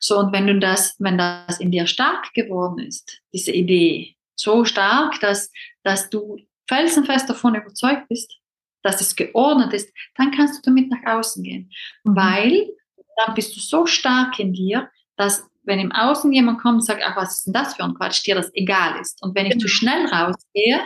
So, 0.00 0.18
und 0.18 0.32
wenn 0.32 0.46
du 0.46 0.58
das, 0.58 0.96
wenn 0.98 1.18
das 1.18 1.60
in 1.60 1.70
dir 1.70 1.86
stark 1.86 2.32
geworden 2.32 2.78
ist, 2.78 3.20
diese 3.32 3.52
Idee, 3.52 4.16
so 4.34 4.64
stark, 4.64 5.20
dass, 5.20 5.52
dass 5.84 6.08
du 6.08 6.38
felsenfest 6.68 7.28
davon 7.28 7.54
überzeugt 7.54 8.08
bist, 8.08 8.38
dass 8.82 9.02
es 9.02 9.14
geordnet 9.14 9.74
ist, 9.74 9.92
dann 10.16 10.30
kannst 10.30 10.56
du 10.56 10.70
damit 10.70 10.90
nach 10.90 11.18
außen 11.18 11.42
gehen. 11.42 11.70
Mhm. 12.04 12.16
Weil 12.16 12.68
dann 13.16 13.34
bist 13.34 13.54
du 13.54 13.60
so 13.60 13.84
stark 13.86 14.38
in 14.38 14.54
dir, 14.54 14.90
dass 15.16 15.46
wenn 15.64 15.78
im 15.78 15.92
Außen 15.92 16.32
jemand 16.32 16.60
kommt 16.60 16.76
und 16.76 16.86
sagt, 16.86 17.02
ach, 17.04 17.16
was 17.16 17.36
ist 17.36 17.46
denn 17.46 17.52
das 17.52 17.74
für 17.74 17.84
ein 17.84 17.94
Quatsch, 17.94 18.24
dir 18.24 18.34
das 18.34 18.50
egal 18.54 18.98
ist. 19.00 19.22
Und 19.22 19.34
wenn 19.34 19.44
ich 19.44 19.52
genau. 19.52 19.62
zu 19.62 19.68
schnell 19.68 20.06
rausgehe 20.06 20.80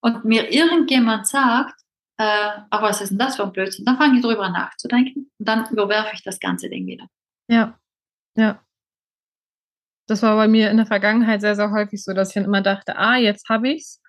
und 0.00 0.24
mir 0.24 0.52
irgendjemand 0.52 1.28
sagt, 1.28 1.80
äh, 2.18 2.50
ach, 2.70 2.82
was 2.82 3.00
ist 3.00 3.10
denn 3.10 3.18
das 3.18 3.36
für 3.36 3.44
ein 3.44 3.52
Blödsinn, 3.52 3.84
dann 3.84 3.96
fange 3.96 4.16
ich 4.16 4.22
darüber 4.22 4.50
nachzudenken 4.50 5.30
und 5.38 5.48
dann 5.48 5.70
überwerfe 5.70 6.10
ich 6.14 6.22
das 6.22 6.40
ganze 6.40 6.68
Ding 6.68 6.86
wieder. 6.86 7.06
Ja, 7.48 7.79
ja. 8.36 8.60
Das 10.06 10.22
war 10.22 10.36
bei 10.36 10.48
mir 10.48 10.70
in 10.70 10.76
der 10.76 10.86
Vergangenheit 10.86 11.40
sehr, 11.40 11.54
sehr 11.56 11.70
häufig 11.70 12.02
so, 12.02 12.12
dass 12.12 12.28
ich 12.30 12.34
dann 12.34 12.44
immer 12.44 12.62
dachte, 12.62 12.96
ah, 12.96 13.16
jetzt 13.16 13.48
habe 13.48 13.68
ich's. 13.70 14.00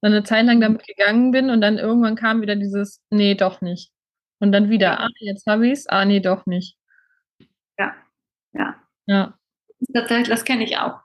dann 0.00 0.12
eine 0.12 0.24
Zeit 0.24 0.46
lang 0.46 0.60
damit 0.60 0.86
gegangen 0.86 1.30
bin 1.32 1.50
und 1.50 1.60
dann 1.60 1.78
irgendwann 1.78 2.16
kam 2.16 2.42
wieder 2.42 2.56
dieses, 2.56 3.02
nee, 3.10 3.34
doch 3.34 3.60
nicht. 3.60 3.92
Und 4.40 4.52
dann 4.52 4.70
wieder, 4.70 5.00
ah, 5.00 5.08
jetzt 5.20 5.46
habe 5.46 5.66
ich 5.68 5.72
es, 5.74 5.86
ah, 5.88 6.04
nee, 6.04 6.20
doch 6.20 6.46
nicht. 6.46 6.76
Ja, 7.78 7.94
ja. 8.52 8.76
Ja. 9.06 9.34
Tatsächlich, 9.94 10.28
das 10.28 10.44
kenne 10.44 10.64
ich 10.64 10.78
auch. 10.78 11.00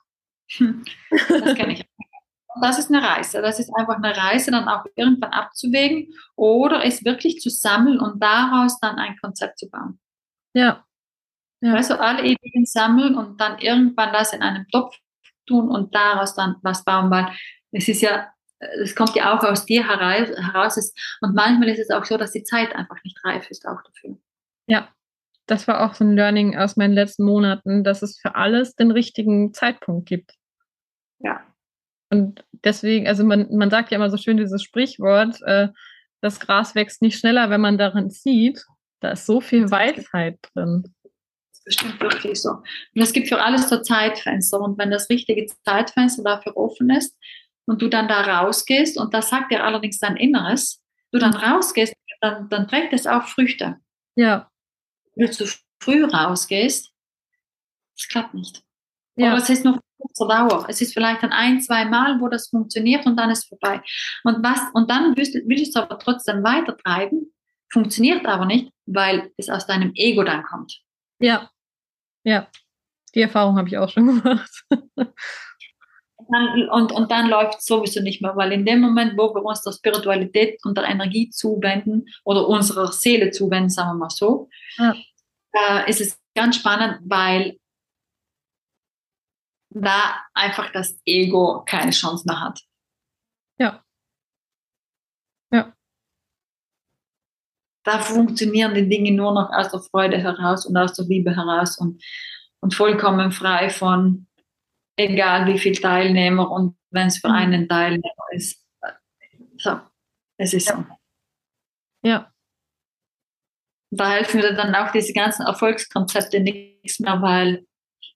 Das 0.59 1.55
kenne 1.55 1.73
ich 1.73 1.81
auch. 1.81 2.61
Das 2.61 2.79
ist 2.79 2.89
eine 2.93 3.03
Reise. 3.03 3.41
Das 3.41 3.59
ist 3.59 3.71
einfach 3.75 3.97
eine 3.97 4.15
Reise, 4.15 4.51
dann 4.51 4.67
auch 4.69 4.85
irgendwann 4.95 5.31
abzuwägen 5.31 6.13
oder 6.35 6.85
es 6.85 7.03
wirklich 7.03 7.41
zu 7.41 7.49
sammeln 7.49 7.99
und 7.99 8.21
daraus 8.23 8.79
dann 8.79 8.97
ein 8.97 9.17
Konzept 9.17 9.59
zu 9.59 9.69
bauen. 9.69 9.99
Ja. 10.53 10.85
Ja. 11.61 11.73
Also 11.73 11.95
alle 11.95 12.23
Ideen 12.23 12.65
sammeln 12.65 13.15
und 13.15 13.39
dann 13.39 13.59
irgendwann 13.59 14.13
das 14.13 14.33
in 14.33 14.41
einem 14.41 14.67
Topf 14.69 14.95
tun 15.47 15.69
und 15.69 15.93
daraus 15.93 16.35
dann 16.35 16.55
was 16.61 16.83
bauen, 16.83 17.09
weil 17.11 17.27
es 17.71 17.87
ist 17.87 18.01
ja, 18.01 18.27
es 18.81 18.95
kommt 18.95 19.15
ja 19.15 19.35
auch 19.35 19.43
aus 19.43 19.65
dir 19.65 19.87
heraus. 19.87 20.93
Und 21.21 21.35
manchmal 21.35 21.69
ist 21.69 21.79
es 21.79 21.91
auch 21.91 22.05
so, 22.05 22.17
dass 22.17 22.31
die 22.31 22.43
Zeit 22.43 22.73
einfach 22.75 22.97
nicht 23.03 23.23
reif 23.23 23.49
ist 23.49 23.67
auch 23.67 23.81
dafür. 23.83 24.17
Ja, 24.67 24.89
das 25.45 25.67
war 25.67 25.85
auch 25.85 25.93
so 25.93 26.03
ein 26.03 26.15
Learning 26.15 26.57
aus 26.57 26.75
meinen 26.75 26.93
letzten 26.93 27.23
Monaten, 27.23 27.83
dass 27.83 28.01
es 28.01 28.19
für 28.19 28.35
alles 28.35 28.75
den 28.75 28.91
richtigen 28.91 29.53
Zeitpunkt 29.53 30.07
gibt. 30.07 30.33
Ja. 31.19 31.41
Und 32.09 32.43
deswegen, 32.63 33.07
also 33.07 33.23
man, 33.23 33.47
man 33.55 33.69
sagt 33.69 33.91
ja 33.91 33.97
immer 33.97 34.09
so 34.09 34.17
schön 34.17 34.37
dieses 34.37 34.63
Sprichwort, 34.63 35.41
äh, 35.43 35.69
das 36.21 36.39
Gras 36.39 36.75
wächst 36.75 37.01
nicht 37.01 37.19
schneller, 37.19 37.49
wenn 37.49 37.61
man 37.61 37.77
darin 37.77 38.09
zieht. 38.09 38.65
Da 39.01 39.11
ist 39.11 39.25
so 39.25 39.41
viel 39.41 39.69
Weisheit 39.69 40.39
drin. 40.53 40.94
Bestimmt 41.65 41.99
wirklich 41.99 42.41
so. 42.41 42.51
Und 42.51 43.01
es 43.01 43.11
gibt 43.11 43.27
für 43.27 43.41
alles 43.41 43.69
so 43.69 43.81
Zeitfenster. 43.81 44.59
Und 44.61 44.77
wenn 44.77 44.91
das 44.91 45.09
richtige 45.09 45.47
Zeitfenster 45.65 46.23
dafür 46.23 46.55
offen 46.55 46.91
ist 46.91 47.17
und 47.65 47.81
du 47.81 47.89
dann 47.89 48.07
da 48.07 48.21
rausgehst, 48.21 48.97
und 48.97 49.13
das 49.13 49.29
sagt 49.29 49.51
dir 49.51 49.63
allerdings 49.63 49.97
dein 49.97 50.15
Inneres, 50.15 50.81
du 51.11 51.17
dann 51.17 51.33
rausgehst, 51.33 51.93
dann, 52.21 52.49
dann 52.49 52.67
trägt 52.67 52.93
es 52.93 53.07
auch 53.07 53.27
Früchte. 53.27 53.77
Ja. 54.15 54.49
Wenn 55.15 55.27
du 55.27 55.33
zu 55.33 55.45
früh 55.81 56.03
rausgehst, 56.05 56.91
das 57.97 58.07
klappt 58.07 58.33
nicht. 58.35 58.63
Ja. 59.15 59.33
Oder 59.33 59.41
es 59.41 59.49
ist 59.49 59.65
nur 59.65 59.79
kurzer 59.97 60.27
Dauer. 60.27 60.65
Es 60.69 60.81
ist 60.81 60.93
vielleicht 60.93 61.23
dann 61.23 61.31
ein, 61.31 61.61
zwei 61.61 61.85
Mal, 61.85 62.19
wo 62.19 62.27
das 62.27 62.49
funktioniert 62.49 63.05
und 63.05 63.17
dann 63.17 63.29
ist 63.29 63.47
vorbei. 63.47 63.81
Und, 64.23 64.43
was, 64.43 64.59
und 64.73 64.89
dann 64.89 65.15
willst, 65.15 65.33
willst 65.33 65.75
du 65.75 65.79
aber 65.81 65.97
trotzdem 65.99 66.43
weitertreiben, 66.43 67.33
funktioniert 67.71 68.25
aber 68.25 68.45
nicht, 68.45 68.71
weil 68.85 69.31
es 69.37 69.49
aus 69.49 69.65
deinem 69.65 69.91
Ego 69.95 70.23
dann 70.23 70.43
kommt. 70.43 70.81
Ja, 71.19 71.49
ja. 72.25 72.47
Die 73.13 73.21
Erfahrung 73.21 73.57
habe 73.57 73.69
ich 73.69 73.77
auch 73.77 73.89
schon 73.89 74.07
gemacht. 74.21 74.65
Und, 76.17 76.91
und 76.91 77.11
dann 77.11 77.29
läuft 77.29 77.59
es 77.59 77.65
sowieso 77.65 78.01
nicht 78.01 78.21
mehr, 78.21 78.35
weil 78.35 78.51
in 78.51 78.65
dem 78.65 78.81
Moment, 78.81 79.17
wo 79.17 79.33
wir 79.33 79.43
uns 79.43 79.61
der 79.61 79.71
Spiritualität 79.71 80.59
und 80.65 80.77
der 80.77 80.85
Energie 80.85 81.29
zuwenden 81.29 82.07
oder 82.23 82.47
unserer 82.47 82.91
Seele 82.91 83.31
zuwenden, 83.31 83.69
sagen 83.69 83.91
wir 83.91 84.05
mal 84.05 84.09
so, 84.09 84.49
ja. 84.77 84.95
äh, 85.53 85.89
ist 85.89 86.01
es 86.01 86.19
ganz 86.33 86.55
spannend, 86.55 86.99
weil 87.05 87.59
da 89.69 90.23
einfach 90.33 90.71
das 90.71 90.99
Ego 91.05 91.63
keine 91.65 91.91
Chance 91.91 92.23
mehr 92.25 92.41
hat. 92.41 92.61
Ja. 93.59 93.84
Da 97.85 97.99
funktionieren 97.99 98.73
die 98.73 98.89
Dinge 98.89 99.11
nur 99.11 99.33
noch 99.33 99.51
aus 99.51 99.69
der 99.69 99.79
Freude 99.79 100.17
heraus 100.17 100.65
und 100.65 100.75
aus 100.75 100.93
der 100.93 101.05
Liebe 101.05 101.35
heraus 101.35 101.77
und, 101.77 102.03
und 102.59 102.73
vollkommen 102.73 103.31
frei 103.31 103.69
von 103.69 104.27
egal 104.97 105.45
wie 105.47 105.59
viele 105.59 105.79
Teilnehmer 105.79 106.49
und 106.49 106.77
wenn 106.89 107.07
es 107.07 107.19
für 107.19 107.29
Mhm. 107.29 107.35
einen 107.35 107.69
Teilnehmer 107.69 108.25
ist. 108.31 108.65
So, 109.57 109.79
es 110.37 110.53
ist 110.53 110.67
so. 110.67 110.83
Ja. 112.03 112.31
Da 113.91 114.11
helfen 114.11 114.41
mir 114.41 114.53
dann 114.53 114.75
auch 114.75 114.91
diese 114.91 115.13
ganzen 115.13 115.45
Erfolgskonzepte 115.45 116.39
nichts 116.39 116.99
mehr, 116.99 117.21
weil, 117.21 117.65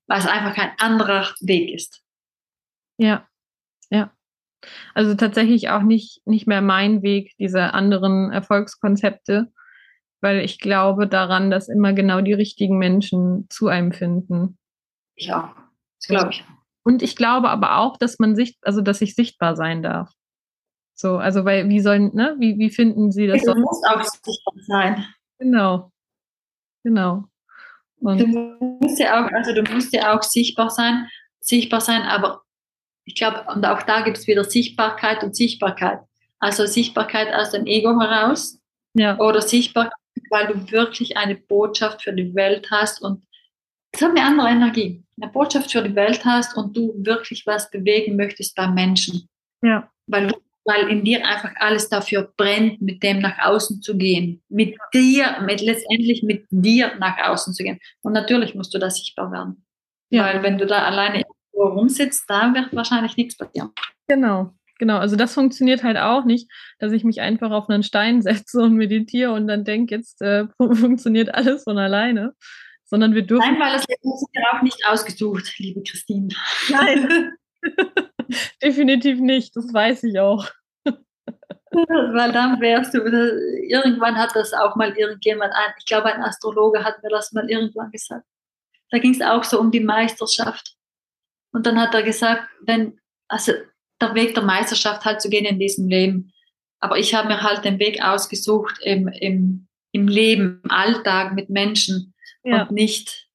weil 0.07 0.19
es 0.19 0.27
einfach 0.27 0.55
kein 0.55 0.71
anderer 0.79 1.33
Weg 1.41 1.73
ist. 1.73 2.01
Ja, 2.97 3.27
ja. 3.89 4.11
Also 4.93 5.15
tatsächlich 5.15 5.69
auch 5.69 5.83
nicht, 5.83 6.21
nicht 6.25 6.47
mehr 6.47 6.61
mein 6.61 7.01
Weg, 7.01 7.33
diese 7.37 7.73
anderen 7.73 8.31
Erfolgskonzepte, 8.31 9.51
weil 10.21 10.39
ich 10.39 10.59
glaube 10.59 11.07
daran, 11.07 11.51
dass 11.51 11.69
immer 11.69 11.93
genau 11.93 12.21
die 12.21 12.33
richtigen 12.33 12.77
Menschen 12.77 13.47
zu 13.49 13.67
einem 13.67 13.91
finden. 13.91 14.57
Ich 15.15 15.33
auch. 15.33 15.49
Das 15.99 16.07
glaube 16.07 16.29
ich. 16.31 16.43
Und 16.83 17.01
ich 17.01 17.15
glaube 17.15 17.49
aber 17.49 17.77
auch, 17.77 17.97
dass 17.97 18.19
man 18.19 18.35
sich, 18.35 18.57
also 18.61 18.81
dass 18.81 19.01
ich 19.01 19.15
sichtbar 19.15 19.55
sein 19.55 19.83
darf. 19.83 20.11
So, 20.95 21.17
also 21.17 21.45
weil, 21.45 21.69
wie 21.69 21.79
sollen, 21.79 22.13
ne, 22.13 22.35
wie, 22.39 22.57
wie 22.57 22.69
finden 22.69 23.11
Sie 23.11 23.27
das? 23.27 23.41
Du 23.41 23.55
musst 23.55 23.85
auch 23.87 24.03
sichtbar 24.03 24.53
sein. 24.67 25.05
Genau. 25.37 25.91
Genau. 26.83 27.25
Und 28.01 28.19
Du 28.19 28.27
musst 28.81 28.99
ja 28.99 29.25
auch, 29.25 29.31
also 29.31 29.53
du 29.53 29.63
musst 29.73 29.93
ja 29.93 30.15
auch 30.15 30.23
sichtbar 30.23 30.69
sein, 30.69 31.07
sichtbar 31.39 31.81
sein, 31.81 32.01
aber 32.01 32.41
ich 33.05 33.15
glaube, 33.15 33.45
und 33.53 33.65
auch 33.65 33.83
da 33.83 34.01
gibt 34.01 34.17
es 34.17 34.27
wieder 34.27 34.43
Sichtbarkeit 34.43 35.23
und 35.23 35.35
Sichtbarkeit. 35.35 35.99
Also 36.39 36.65
Sichtbarkeit 36.65 37.33
aus 37.33 37.51
dem 37.51 37.65
Ego 37.65 37.99
heraus 37.99 38.61
ja, 38.93 39.17
oder 39.19 39.41
Sichtbarkeit, 39.41 39.98
weil 40.29 40.47
du 40.47 40.71
wirklich 40.71 41.17
eine 41.17 41.35
Botschaft 41.35 42.03
für 42.03 42.13
die 42.13 42.33
Welt 42.35 42.69
hast 42.71 43.01
und 43.01 43.23
es 43.91 44.01
hat 44.01 44.11
eine 44.11 44.23
andere 44.23 44.49
Energie. 44.49 45.03
Eine 45.19 45.31
Botschaft 45.31 45.71
für 45.71 45.81
die 45.81 45.95
Welt 45.95 46.23
hast 46.23 46.55
und 46.55 46.75
du 46.75 46.93
wirklich 46.97 47.45
was 47.45 47.69
bewegen 47.71 48.15
möchtest 48.15 48.55
bei 48.55 48.67
Menschen. 48.67 49.27
ja, 49.63 49.89
Weil, 50.07 50.31
weil 50.63 50.89
in 50.89 51.03
dir 51.03 51.25
einfach 51.25 51.51
alles 51.55 51.89
dafür 51.89 52.31
brennt, 52.37 52.81
mit 52.81 53.01
dem 53.01 53.19
nach 53.19 53.37
außen 53.39 53.81
zu 53.81 53.97
gehen. 53.97 54.43
Mit 54.47 54.77
dir, 54.93 55.41
mit, 55.41 55.61
letztendlich 55.61 56.23
mit 56.23 56.45
dir 56.51 56.95
nach 56.99 57.17
außen 57.29 57.53
zu 57.53 57.63
gehen. 57.63 57.79
Und 58.01 58.13
natürlich 58.13 58.53
musst 58.53 58.73
du 58.73 58.77
da 58.77 58.89
sichtbar 58.89 59.31
werden. 59.31 59.65
Ja. 60.11 60.23
Weil 60.23 60.43
wenn 60.43 60.57
du 60.57 60.65
da 60.65 60.83
alleine 60.83 61.23
irgendwo 61.23 61.79
rumsitzt, 61.79 62.25
da 62.27 62.53
wird 62.53 62.75
wahrscheinlich 62.75 63.17
nichts 63.17 63.37
passieren. 63.37 63.71
genau. 64.07 64.53
Genau, 64.79 64.97
also 64.97 65.17
das 65.17 65.33
funktioniert 65.33 65.83
halt 65.83 65.97
auch 65.97 66.23
nicht, 66.23 66.49
dass 66.79 66.93
ich 66.93 67.03
mich 67.03 67.19
einfach 67.19 67.51
auf 67.51 67.69
einen 67.69 67.83
Stein 67.83 68.21
setze 68.23 68.61
und 68.61 68.75
meditiere 68.75 69.33
und 69.33 69.47
dann 69.47 69.63
denke, 69.63 69.95
jetzt 69.95 70.21
äh, 70.21 70.47
funktioniert 70.57 71.35
alles 71.35 71.63
von 71.63 71.77
alleine, 71.77 72.33
sondern 72.85 73.13
wir 73.13 73.21
dürfen. 73.21 73.51
Nein, 73.51 73.59
weil 73.59 73.73
das 73.73 73.85
Leben 73.87 74.13
ist 74.13 74.25
ja 74.33 74.41
auch 74.53 74.61
nicht 74.63 74.83
ausgesucht, 74.87 75.53
liebe 75.59 75.83
Christine. 75.83 76.29
Nein. 76.69 77.33
Definitiv 78.63 79.19
nicht, 79.19 79.55
das 79.55 79.73
weiß 79.73 80.03
ich 80.03 80.19
auch. 80.19 80.49
Weil 81.71 82.31
dann 82.31 82.59
wärst 82.61 82.95
du, 82.95 82.99
irgendwann 82.99 84.17
hat 84.17 84.35
das 84.35 84.53
auch 84.53 84.75
mal 84.75 84.97
irgendjemand, 84.97 85.53
ein, 85.53 85.73
ich 85.77 85.85
glaube 85.85 86.05
ein 86.05 86.23
Astrologe 86.23 86.83
hat 86.83 87.03
mir 87.03 87.09
das 87.09 87.31
mal 87.31 87.49
irgendwann 87.49 87.91
gesagt. 87.91 88.25
Da 88.89 88.97
ging 88.97 89.13
es 89.13 89.21
auch 89.21 89.43
so 89.43 89.59
um 89.59 89.69
die 89.69 89.79
Meisterschaft. 89.81 90.75
Und 91.51 91.67
dann 91.67 91.79
hat 91.79 91.93
er 91.93 92.01
gesagt, 92.01 92.49
wenn, 92.61 92.99
also 93.27 93.53
der 94.01 94.15
Weg 94.15 94.33
der 94.33 94.43
Meisterschaft 94.43 95.05
halt 95.05 95.21
zu 95.21 95.29
gehen 95.29 95.45
in 95.45 95.59
diesem 95.59 95.87
Leben. 95.87 96.31
Aber 96.79 96.97
ich 96.97 97.13
habe 97.13 97.27
mir 97.27 97.41
halt 97.41 97.65
den 97.65 97.79
Weg 97.79 98.01
ausgesucht 98.03 98.79
im, 98.83 99.07
im, 99.07 99.67
im 99.91 100.07
Leben, 100.07 100.61
im 100.63 100.71
Alltag 100.71 101.33
mit 101.33 101.49
Menschen 101.49 102.13
Ja, 102.43 102.63
und 102.63 102.71
nicht, 102.71 103.27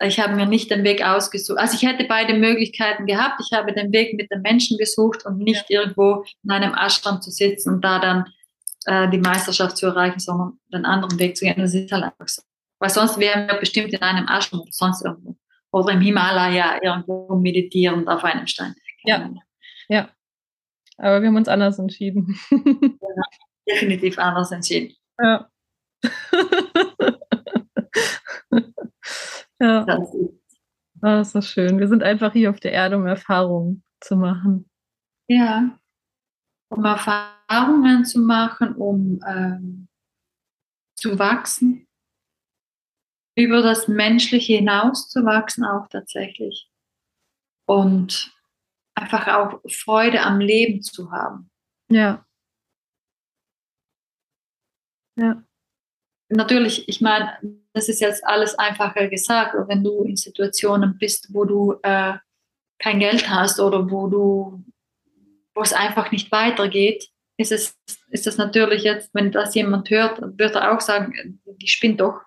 ich 0.00 0.18
habe 0.18 0.34
mir 0.34 0.46
nicht 0.46 0.70
den 0.70 0.84
Weg 0.84 1.04
ausgesucht. 1.04 1.58
Also 1.58 1.74
ich 1.74 1.82
hätte 1.82 2.04
beide 2.08 2.34
Möglichkeiten 2.34 3.06
gehabt. 3.06 3.40
Ich 3.44 3.56
habe 3.56 3.72
den 3.72 3.92
Weg 3.92 4.14
mit 4.14 4.30
den 4.30 4.42
Menschen 4.42 4.78
gesucht 4.78 5.26
und 5.26 5.38
nicht 5.38 5.66
irgendwo 5.68 6.24
in 6.42 6.50
einem 6.50 6.74
Ashram 6.74 7.20
zu 7.20 7.30
sitzen 7.30 7.74
und 7.74 7.84
da 7.84 7.98
dann 7.98 8.24
äh, 8.86 9.10
die 9.10 9.18
Meisterschaft 9.18 9.76
zu 9.76 9.86
erreichen, 9.86 10.20
sondern 10.20 10.58
den 10.72 10.84
anderen 10.84 11.18
Weg 11.18 11.36
zu 11.36 11.44
gehen. 11.44 11.56
Das 11.58 11.74
ist 11.74 11.92
halt 11.92 12.04
einfach 12.04 12.28
so. 12.28 12.42
Weil 12.78 12.90
sonst 12.90 13.18
wären 13.18 13.46
wir 13.48 13.56
bestimmt 13.56 13.92
in 13.92 14.02
einem 14.02 14.26
Ashram 14.28 14.60
oder 14.60 14.72
sonst 14.72 15.04
irgendwo. 15.04 15.36
Oder 15.72 15.92
im 15.92 16.00
Himalaya 16.00 16.78
irgendwo 16.82 17.34
meditierend 17.36 18.08
auf 18.08 18.24
einem 18.24 18.46
Stein. 18.46 18.74
Ja. 19.04 19.28
Ja. 19.88 20.10
Aber 20.98 21.20
wir 21.20 21.28
haben 21.28 21.36
uns 21.36 21.48
anders 21.48 21.78
entschieden. 21.78 22.38
Definitiv 23.68 24.18
anders 24.18 24.50
entschieden. 24.52 24.94
ja. 25.20 25.48
ja, 29.60 29.84
Das 29.84 30.14
ist, 30.14 30.30
das 30.94 31.34
ist 31.34 31.48
schön. 31.48 31.78
Wir 31.78 31.88
sind 31.88 32.02
einfach 32.02 32.32
hier 32.32 32.50
auf 32.50 32.60
der 32.60 32.72
Erde, 32.72 32.96
um 32.96 33.06
Erfahrungen 33.06 33.82
zu 34.00 34.16
machen. 34.16 34.68
ja. 35.28 35.78
Um 36.68 36.84
Erfahrungen 36.84 38.04
zu 38.04 38.18
machen, 38.18 38.74
um 38.74 39.20
ähm, 39.24 39.86
zu 40.96 41.16
wachsen, 41.16 41.86
über 43.36 43.62
das 43.62 43.86
Menschliche 43.86 44.54
hinaus 44.54 45.08
zu 45.08 45.24
wachsen 45.24 45.64
auch 45.64 45.86
tatsächlich. 45.88 46.68
Und 47.68 48.34
einfach 48.96 49.28
auch 49.28 49.60
Freude 49.70 50.22
am 50.22 50.40
Leben 50.40 50.82
zu 50.82 51.10
haben. 51.12 51.50
Ja. 51.88 52.26
Ja. 55.18 55.42
Natürlich, 56.28 56.88
ich 56.88 57.00
meine, 57.00 57.38
das 57.72 57.88
ist 57.88 58.00
jetzt 58.00 58.24
alles 58.26 58.58
einfacher 58.58 59.08
gesagt, 59.08 59.54
wenn 59.68 59.84
du 59.84 60.02
in 60.02 60.16
Situationen 60.16 60.98
bist, 60.98 61.28
wo 61.32 61.44
du 61.44 61.76
äh, 61.82 62.14
kein 62.78 62.98
Geld 62.98 63.28
hast 63.30 63.60
oder 63.60 63.88
wo 63.90 64.08
du 64.08 64.64
wo 65.56 65.62
es 65.62 65.72
einfach 65.72 66.12
nicht 66.12 66.30
weitergeht, 66.30 67.08
ist 67.38 67.50
es, 67.50 67.76
ist 68.10 68.26
es 68.26 68.36
natürlich 68.36 68.84
jetzt, 68.84 69.10
wenn 69.14 69.32
das 69.32 69.54
jemand 69.54 69.90
hört, 69.90 70.20
wird 70.38 70.54
er 70.54 70.72
auch 70.72 70.80
sagen, 70.80 71.40
die 71.44 71.66
spinnt 71.66 72.00
doch. 72.00 72.20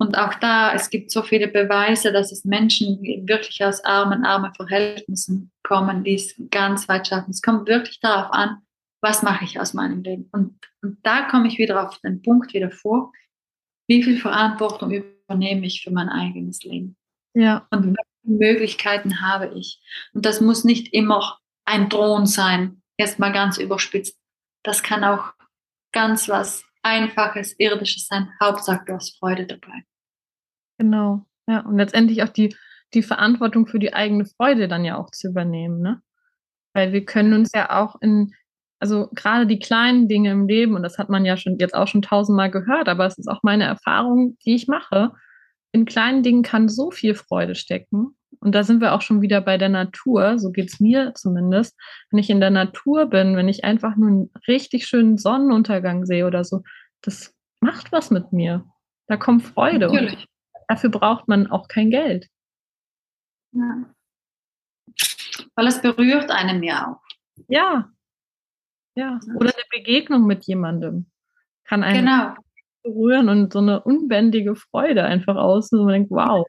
Und 0.00 0.16
auch 0.16 0.32
da, 0.34 0.72
es 0.72 0.88
gibt 0.88 1.10
so 1.10 1.22
viele 1.22 1.46
Beweise, 1.46 2.10
dass 2.10 2.32
es 2.32 2.46
Menschen 2.46 3.02
wirklich 3.28 3.62
aus 3.62 3.84
armen, 3.84 4.24
armen 4.24 4.54
Verhältnissen 4.54 5.52
kommen, 5.62 6.04
die 6.04 6.14
es 6.14 6.34
ganz 6.50 6.88
weit 6.88 7.06
schaffen. 7.06 7.30
Es 7.30 7.42
kommt 7.42 7.68
wirklich 7.68 8.00
darauf 8.00 8.32
an, 8.32 8.62
was 9.02 9.22
mache 9.22 9.44
ich 9.44 9.60
aus 9.60 9.74
meinem 9.74 10.02
Leben. 10.02 10.30
Und, 10.32 10.58
und 10.80 10.98
da 11.02 11.28
komme 11.28 11.48
ich 11.48 11.58
wieder 11.58 11.86
auf 11.86 11.98
den 11.98 12.22
Punkt 12.22 12.54
wieder 12.54 12.70
vor, 12.70 13.12
wie 13.88 14.02
viel 14.02 14.18
Verantwortung 14.18 14.90
übernehme 14.90 15.66
ich 15.66 15.82
für 15.82 15.90
mein 15.90 16.08
eigenes 16.08 16.62
Leben. 16.62 16.96
Ja. 17.34 17.66
Und 17.70 17.84
welche 17.84 18.38
Möglichkeiten 18.38 19.20
habe 19.20 19.52
ich. 19.54 19.82
Und 20.14 20.24
das 20.24 20.40
muss 20.40 20.64
nicht 20.64 20.94
immer 20.94 21.38
ein 21.66 21.90
Drohnen 21.90 22.26
sein, 22.26 22.80
jetzt 22.98 23.18
mal 23.18 23.32
ganz 23.32 23.58
überspitzt. 23.58 24.18
Das 24.62 24.82
kann 24.82 25.04
auch 25.04 25.34
ganz 25.92 26.26
was 26.26 26.64
Einfaches, 26.82 27.54
Irdisches 27.58 28.06
sein. 28.06 28.32
Hauptsache, 28.42 28.82
du 28.86 28.94
hast 28.94 29.18
Freude 29.18 29.46
dabei. 29.46 29.84
Genau. 30.80 31.26
Ja, 31.46 31.60
und 31.60 31.76
letztendlich 31.76 32.22
auch 32.22 32.30
die, 32.30 32.56
die 32.94 33.02
Verantwortung 33.02 33.66
für 33.66 33.78
die 33.78 33.92
eigene 33.92 34.24
Freude 34.24 34.66
dann 34.66 34.82
ja 34.82 34.96
auch 34.96 35.10
zu 35.10 35.28
übernehmen, 35.28 35.82
ne? 35.82 36.00
Weil 36.72 36.94
wir 36.94 37.04
können 37.04 37.34
uns 37.34 37.52
ja 37.54 37.78
auch 37.78 37.96
in, 38.00 38.32
also 38.78 39.10
gerade 39.14 39.46
die 39.46 39.58
kleinen 39.58 40.08
Dinge 40.08 40.30
im 40.30 40.48
Leben, 40.48 40.74
und 40.74 40.82
das 40.82 40.96
hat 40.96 41.10
man 41.10 41.26
ja 41.26 41.36
schon 41.36 41.58
jetzt 41.58 41.74
auch 41.74 41.86
schon 41.86 42.00
tausendmal 42.00 42.50
gehört, 42.50 42.88
aber 42.88 43.04
es 43.04 43.18
ist 43.18 43.28
auch 43.28 43.42
meine 43.42 43.64
Erfahrung, 43.64 44.38
die 44.46 44.54
ich 44.54 44.68
mache. 44.68 45.12
In 45.72 45.84
kleinen 45.84 46.22
Dingen 46.22 46.42
kann 46.42 46.70
so 46.70 46.90
viel 46.90 47.14
Freude 47.14 47.56
stecken. 47.56 48.16
Und 48.38 48.54
da 48.54 48.62
sind 48.62 48.80
wir 48.80 48.94
auch 48.94 49.02
schon 49.02 49.20
wieder 49.20 49.42
bei 49.42 49.58
der 49.58 49.68
Natur, 49.68 50.38
so 50.38 50.50
geht 50.50 50.72
es 50.72 50.80
mir 50.80 51.12
zumindest. 51.14 51.78
Wenn 52.10 52.20
ich 52.20 52.30
in 52.30 52.40
der 52.40 52.50
Natur 52.50 53.04
bin, 53.04 53.36
wenn 53.36 53.48
ich 53.48 53.64
einfach 53.64 53.96
nur 53.96 54.08
einen 54.08 54.30
richtig 54.48 54.86
schönen 54.86 55.18
Sonnenuntergang 55.18 56.06
sehe 56.06 56.26
oder 56.26 56.42
so, 56.42 56.62
das 57.02 57.34
macht 57.60 57.92
was 57.92 58.10
mit 58.10 58.32
mir. 58.32 58.64
Da 59.08 59.18
kommt 59.18 59.42
Freude. 59.42 59.88
Natürlich. 59.88 60.29
Dafür 60.70 60.90
braucht 60.90 61.26
man 61.26 61.48
auch 61.48 61.66
kein 61.66 61.90
Geld. 61.90 62.28
Ja. 63.50 63.92
Weil 65.56 65.66
es 65.66 65.82
berührt 65.82 66.30
einem 66.30 66.62
ja 66.62 66.92
auch. 66.92 67.02
Ja. 67.48 67.90
Ja. 68.94 69.18
Oder 69.34 69.52
eine 69.52 69.64
Begegnung 69.72 70.28
mit 70.28 70.44
jemandem 70.44 71.10
kann 71.64 71.82
einen 71.82 72.04
genau. 72.04 72.34
berühren 72.84 73.28
und 73.28 73.52
so 73.52 73.58
eine 73.58 73.82
unbändige 73.82 74.54
Freude 74.54 75.02
einfach 75.02 75.34
aus. 75.34 75.72
Und 75.72 75.86
man 75.86 75.94
denkt, 75.94 76.12
wow. 76.12 76.46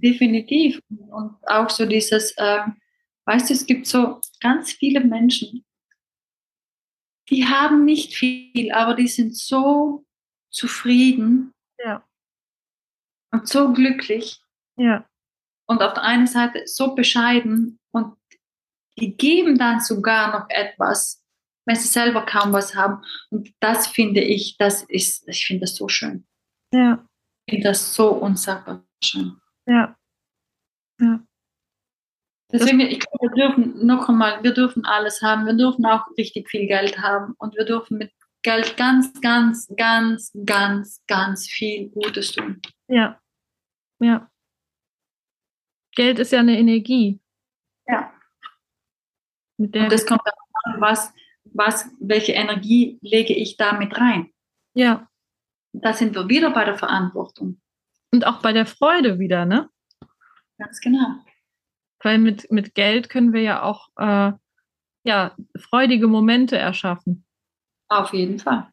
Definitiv. 0.00 0.80
Und 0.88 1.34
auch 1.48 1.70
so 1.70 1.86
dieses, 1.86 2.30
äh, 2.36 2.60
weißt 3.24 3.50
du, 3.50 3.54
es 3.54 3.66
gibt 3.66 3.88
so 3.88 4.20
ganz 4.38 4.74
viele 4.74 5.00
Menschen, 5.00 5.64
die 7.30 7.46
haben 7.46 7.84
nicht 7.84 8.14
viel, 8.14 8.70
aber 8.70 8.94
die 8.94 9.08
sind 9.08 9.36
so 9.36 10.06
zufrieden. 10.50 11.52
Ja. 11.84 12.04
Und 13.32 13.48
so 13.48 13.72
glücklich. 13.72 14.40
Ja. 14.76 15.06
Und 15.66 15.82
auf 15.82 15.94
der 15.94 16.02
einen 16.02 16.26
Seite 16.26 16.62
so 16.66 16.94
bescheiden 16.94 17.80
und 17.92 18.16
die 18.98 19.16
geben 19.16 19.58
dann 19.58 19.80
sogar 19.80 20.38
noch 20.38 20.50
etwas, 20.50 21.24
wenn 21.66 21.76
sie 21.76 21.88
selber 21.88 22.26
kaum 22.26 22.52
was 22.52 22.74
haben. 22.74 23.02
Und 23.30 23.52
das 23.60 23.86
finde 23.86 24.20
ich, 24.20 24.56
das 24.58 24.82
ist, 24.82 25.26
ich 25.28 25.46
finde 25.46 25.62
das 25.62 25.76
so 25.76 25.88
schön. 25.88 26.26
Ja. 26.72 27.06
Ich 27.46 27.54
finde 27.54 27.68
das 27.68 27.94
so 27.94 28.10
unsagbar 28.10 28.84
schön. 29.02 29.38
Ja. 29.66 29.96
Ja. 31.00 31.20
Deswegen, 32.52 32.80
ich 32.80 33.00
glaube, 33.00 33.34
wir 33.34 33.48
dürfen 33.48 33.86
noch 33.86 34.08
einmal, 34.10 34.42
wir 34.42 34.52
dürfen 34.52 34.84
alles 34.84 35.22
haben. 35.22 35.46
Wir 35.46 35.54
dürfen 35.54 35.86
auch 35.86 36.06
richtig 36.18 36.50
viel 36.50 36.66
Geld 36.66 36.98
haben 36.98 37.34
und 37.38 37.56
wir 37.56 37.64
dürfen 37.64 37.96
mit 37.96 38.12
Geld 38.42 38.76
ganz, 38.76 39.20
ganz, 39.20 39.68
ganz, 39.76 40.32
ganz, 40.44 41.02
ganz 41.06 41.48
viel 41.48 41.88
Gutes 41.88 42.32
tun. 42.32 42.60
Ja. 42.88 43.18
Ja. 44.02 44.30
Geld 45.94 46.18
ist 46.18 46.32
ja 46.32 46.40
eine 46.40 46.58
Energie. 46.58 47.20
Ja. 47.86 48.12
Mit 49.58 49.74
der 49.74 49.84
und 49.84 49.92
das 49.92 50.06
kommt 50.06 50.22
darauf 50.24 50.48
an, 50.64 50.80
was, 50.80 51.14
was, 51.44 51.90
welche 52.00 52.32
Energie 52.32 52.98
lege 53.02 53.34
ich 53.34 53.56
da 53.56 53.74
mit 53.74 53.96
rein. 53.98 54.32
Ja. 54.74 55.08
Da 55.72 55.92
sind 55.92 56.14
wir 56.14 56.28
wieder 56.28 56.50
bei 56.50 56.64
der 56.64 56.76
Verantwortung. 56.76 57.60
Und 58.12 58.26
auch 58.26 58.42
bei 58.42 58.52
der 58.52 58.66
Freude 58.66 59.18
wieder, 59.18 59.44
ne? 59.44 59.70
Ganz 60.58 60.80
genau. 60.80 61.24
Weil 62.00 62.18
mit, 62.18 62.50
mit 62.50 62.74
Geld 62.74 63.08
können 63.08 63.32
wir 63.32 63.42
ja 63.42 63.62
auch 63.62 63.88
äh, 63.96 64.32
ja, 65.04 65.36
freudige 65.56 66.08
Momente 66.08 66.58
erschaffen. 66.58 67.24
Auf 67.88 68.12
jeden 68.12 68.38
Fall. 68.38 68.72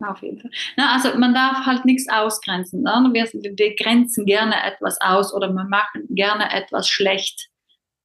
Auf 0.00 0.22
jeden 0.22 0.38
Fall. 0.38 0.50
Na, 0.76 0.92
also 0.94 1.18
man 1.18 1.34
darf 1.34 1.66
halt 1.66 1.84
nichts 1.84 2.08
ausgrenzen. 2.08 2.82
Ne? 2.82 3.10
Wir, 3.12 3.24
wir, 3.24 3.76
grenzen 3.76 4.26
gerne 4.26 4.62
etwas 4.64 5.00
aus 5.00 5.34
oder 5.34 5.48
wir 5.52 5.64
machen 5.64 6.06
gerne 6.10 6.52
etwas 6.52 6.88
schlecht, 6.88 7.48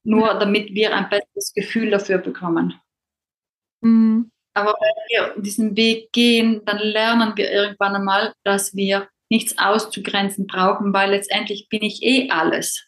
nur 0.03 0.33
damit 0.39 0.73
wir 0.73 0.95
ein 0.95 1.09
besseres 1.09 1.53
Gefühl 1.53 1.91
dafür 1.91 2.17
bekommen. 2.17 2.73
Mhm. 3.81 4.31
Aber 4.55 4.75
wenn 4.79 5.35
wir 5.35 5.41
diesen 5.41 5.75
Weg 5.75 6.11
gehen, 6.11 6.63
dann 6.65 6.77
lernen 6.77 7.33
wir 7.35 7.51
irgendwann 7.51 7.95
einmal, 7.95 8.33
dass 8.43 8.75
wir 8.75 9.07
nichts 9.29 9.57
auszugrenzen 9.57 10.45
brauchen, 10.45 10.93
weil 10.93 11.11
letztendlich 11.11 11.67
bin 11.69 11.81
ich 11.81 12.03
eh 12.03 12.29
alles. 12.29 12.87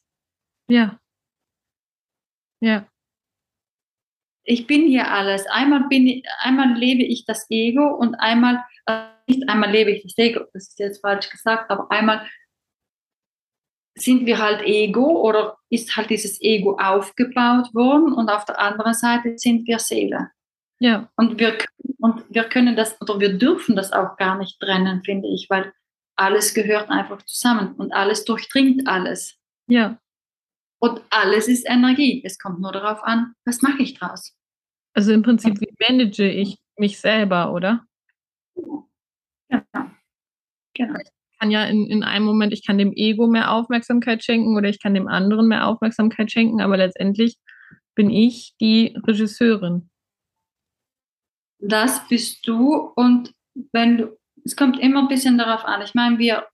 Ja. 0.70 1.00
Ja. 2.62 2.88
Ich 4.44 4.68
bin 4.68 4.88
hier 4.88 5.12
alles. 5.12 5.48
Einmal, 5.48 5.88
bin 5.90 6.24
einmal 6.40 6.78
lebe 6.78 7.04
ich 7.04 7.26
das 7.26 7.48
Ego 7.50 7.88
und 7.88 8.14
einmal, 8.16 8.64
nicht 9.28 9.50
einmal 9.50 9.72
lebe 9.72 9.92
ich 9.92 10.04
das 10.04 10.18
Ego, 10.18 10.42
das 10.54 10.70
ist 10.70 10.80
jetzt 10.80 11.02
falsch 11.02 11.30
gesagt, 11.30 11.72
aber 11.72 11.90
einmal 11.92 12.28
sind 13.98 14.26
wir 14.26 14.40
halt 14.40 14.62
Ego 14.64 15.22
oder 15.22 15.58
ist 15.70 15.96
halt 15.96 16.10
dieses 16.10 16.42
Ego 16.42 16.78
aufgebaut 16.78 17.74
worden 17.74 18.14
und 18.14 18.30
auf 18.30 18.46
der 18.46 18.60
anderen 18.60 18.94
Seite 18.94 19.38
sind 19.38 19.66
wir 19.68 19.80
Seele. 19.80 20.32
Ja. 20.80 21.10
Und 21.16 21.40
wir, 21.40 21.58
und 22.00 22.24
wir 22.30 22.44
können 22.44 22.76
das 22.76 23.00
oder 23.02 23.20
wir 23.20 23.38
dürfen 23.38 23.76
das 23.76 23.94
auch 23.94 24.18
gar 24.18 24.38
nicht 24.38 24.60
trennen, 24.60 25.02
finde 25.04 25.30
ich, 25.30 25.48
weil 25.50 25.72
alles 26.18 26.54
gehört 26.54 26.90
einfach 26.90 27.22
zusammen 27.24 27.76
und 27.76 27.94
alles 27.94 28.26
durchdringt 28.26 28.88
alles. 28.88 29.38
Ja. 29.68 29.98
Und 30.80 31.02
alles 31.10 31.48
ist 31.48 31.68
Energie. 31.68 32.22
Es 32.26 32.38
kommt 32.38 32.60
nur 32.60 32.72
darauf 32.72 33.04
an, 33.04 33.34
was 33.46 33.62
mache 33.62 33.82
ich 33.82 33.96
draus. 33.96 34.36
Also 34.94 35.12
im 35.14 35.24
Prinzip, 35.24 35.60
wie 35.60 35.74
manage 35.80 36.30
ich 36.30 36.58
mich 36.78 37.00
selber, 37.00 37.54
oder? 37.54 37.86
Ja. 39.50 39.64
Genau. 40.74 41.00
Ich 41.00 41.40
kann 41.40 41.52
ja 41.52 41.66
in, 41.66 41.88
in 41.88 42.04
einem 42.04 42.26
Moment, 42.26 42.54
ich 42.54 42.66
kann 42.66 42.78
dem 42.78 42.94
Ego 42.94 43.28
mehr 43.28 43.52
Aufmerksamkeit 43.52 44.24
schenken 44.24 44.56
oder 44.56 44.70
ich 44.70 44.82
kann 44.82 44.94
dem 44.94 45.08
anderen 45.08 45.48
mehr 45.48 45.68
Aufmerksamkeit 45.68 46.32
schenken, 46.32 46.62
aber 46.62 46.78
letztendlich 46.78 47.38
bin 47.94 48.10
ich 48.10 48.56
die 48.60 48.98
Regisseurin. 49.06 49.90
Das 51.60 52.08
bist 52.08 52.48
du 52.48 52.76
und 52.96 53.34
wenn 53.72 53.98
du 53.98 54.18
es 54.46 54.56
kommt 54.56 54.80
immer 54.80 55.02
ein 55.02 55.08
bisschen 55.08 55.38
darauf 55.38 55.66
an. 55.66 55.82
Ich 55.82 55.96
meine, 55.96 56.20
wir, 56.20 56.48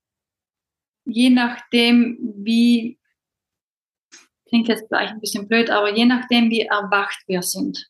je 1.06 1.30
nachdem, 1.30 2.18
wie, 2.38 2.98
klingt 4.48 4.70
jetzt 4.70 4.88
vielleicht 4.88 5.14
ein 5.14 5.20
bisschen 5.20 5.48
blöd, 5.48 5.70
aber 5.70 5.94
je 5.94 6.06
nachdem, 6.06 6.50
wie 6.50 6.62
erwacht 6.62 7.22
wir 7.28 7.44
sind, 7.44 7.88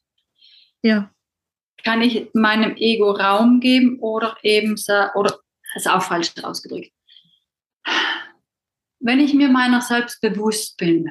ja. 0.81 1.13
Kann 1.83 2.01
ich 2.01 2.29
meinem 2.33 2.75
Ego 2.77 3.11
Raum 3.11 3.59
geben 3.59 3.99
oder 3.99 4.37
eben, 4.43 4.73
oder 5.15 5.39
das 5.73 5.85
ist 5.85 5.87
auch 5.87 6.01
falsch 6.01 6.33
ausgedrückt. 6.43 6.91
Wenn 8.99 9.19
ich 9.19 9.33
mir 9.33 9.49
meiner 9.49 9.81
selbst 9.81 10.21
bewusst 10.21 10.77
bin, 10.77 11.09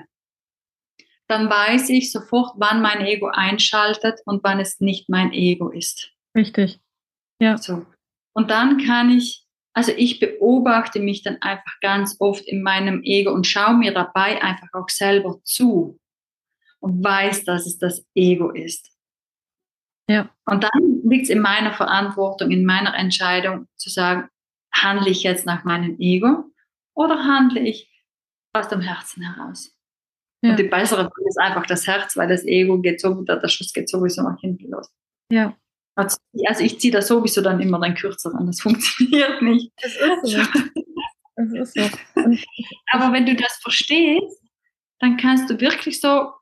dann 1.28 1.48
weiß 1.48 1.90
ich 1.90 2.12
sofort, 2.12 2.54
wann 2.56 2.82
mein 2.82 3.06
Ego 3.06 3.28
einschaltet 3.28 4.20
und 4.24 4.42
wann 4.42 4.60
es 4.60 4.80
nicht 4.80 5.08
mein 5.08 5.32
Ego 5.32 5.70
ist. 5.70 6.12
Richtig. 6.36 6.80
Ja. 7.40 7.56
So. 7.56 7.86
Und 8.32 8.50
dann 8.50 8.78
kann 8.84 9.10
ich, 9.10 9.44
also 9.72 9.92
ich 9.96 10.18
beobachte 10.20 11.00
mich 11.00 11.22
dann 11.22 11.40
einfach 11.40 11.78
ganz 11.80 12.16
oft 12.18 12.44
in 12.46 12.62
meinem 12.62 13.02
Ego 13.02 13.32
und 13.32 13.46
schaue 13.46 13.76
mir 13.76 13.92
dabei 13.92 14.42
einfach 14.42 14.68
auch 14.72 14.88
selber 14.88 15.40
zu 15.44 15.98
und 16.80 17.02
weiß, 17.04 17.44
dass 17.44 17.66
es 17.66 17.78
das 17.78 18.04
Ego 18.14 18.50
ist. 18.50 18.90
Ja. 20.10 20.28
Und 20.44 20.64
dann 20.64 21.02
liegt 21.04 21.24
es 21.24 21.30
in 21.30 21.40
meiner 21.40 21.72
Verantwortung, 21.72 22.50
in 22.50 22.64
meiner 22.64 22.96
Entscheidung 22.96 23.68
zu 23.76 23.90
sagen, 23.90 24.28
handle 24.74 25.08
ich 25.08 25.22
jetzt 25.22 25.46
nach 25.46 25.62
meinem 25.62 26.00
Ego 26.00 26.50
oder 26.94 27.24
handle 27.24 27.60
ich 27.60 27.88
aus 28.52 28.68
dem 28.68 28.80
Herzen 28.80 29.22
heraus? 29.22 29.72
Ja. 30.42 30.50
Und 30.50 30.58
die 30.58 30.64
bessere 30.64 31.04
Wahl 31.04 31.28
ist 31.28 31.38
einfach 31.38 31.64
das 31.66 31.86
Herz, 31.86 32.16
weil 32.16 32.26
das 32.26 32.44
Ego 32.44 32.80
geht 32.80 33.00
so, 33.00 33.22
der 33.22 33.46
Schuss 33.48 33.72
geht 33.72 33.88
sowieso 33.88 34.22
nach 34.22 34.40
hinten 34.40 34.72
los. 34.72 34.90
Ja. 35.30 35.56
Also, 35.94 36.16
also 36.44 36.64
ich 36.64 36.80
ziehe 36.80 36.92
da 36.92 37.02
sowieso 37.02 37.40
dann 37.40 37.60
immer 37.60 37.80
den 37.80 37.94
kürzeren. 37.94 38.46
Das 38.46 38.60
funktioniert 38.62 39.42
nicht. 39.42 39.72
Das 39.80 39.94
ist 39.94 40.26
so. 40.26 40.42
Das 41.36 41.52
ist 41.52 41.74
so. 41.74 42.20
Und 42.20 42.44
Aber 42.90 43.14
wenn 43.14 43.24
du 43.24 43.34
das 43.34 43.54
verstehst, 43.62 44.42
dann 44.98 45.16
kannst 45.16 45.48
du 45.48 45.58
wirklich 45.58 45.98
so 45.98 46.32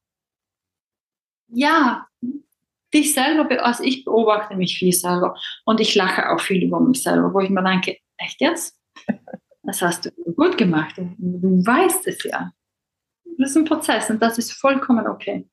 ja, 1.48 2.07
dich 2.92 3.14
selber, 3.14 3.64
also 3.64 3.84
ich 3.84 4.04
beobachte 4.04 4.56
mich 4.56 4.78
viel 4.78 4.92
selber 4.92 5.36
und 5.64 5.80
ich 5.80 5.94
lache 5.94 6.30
auch 6.30 6.40
viel 6.40 6.62
über 6.62 6.80
mich 6.80 7.02
selber, 7.02 7.32
wo 7.32 7.40
ich 7.40 7.50
mir 7.50 7.62
denke, 7.62 7.98
echt 8.16 8.40
jetzt? 8.40 8.78
Das 9.64 9.82
hast 9.82 10.06
du 10.06 10.10
gut 10.32 10.56
gemacht. 10.56 10.96
Du, 10.96 11.14
du 11.18 11.66
weißt 11.66 12.06
es 12.06 12.24
ja. 12.24 12.52
Das 13.36 13.50
ist 13.50 13.56
ein 13.56 13.66
Prozess 13.66 14.08
und 14.08 14.22
das 14.22 14.38
ist 14.38 14.52
vollkommen 14.52 15.06
okay. 15.06 15.46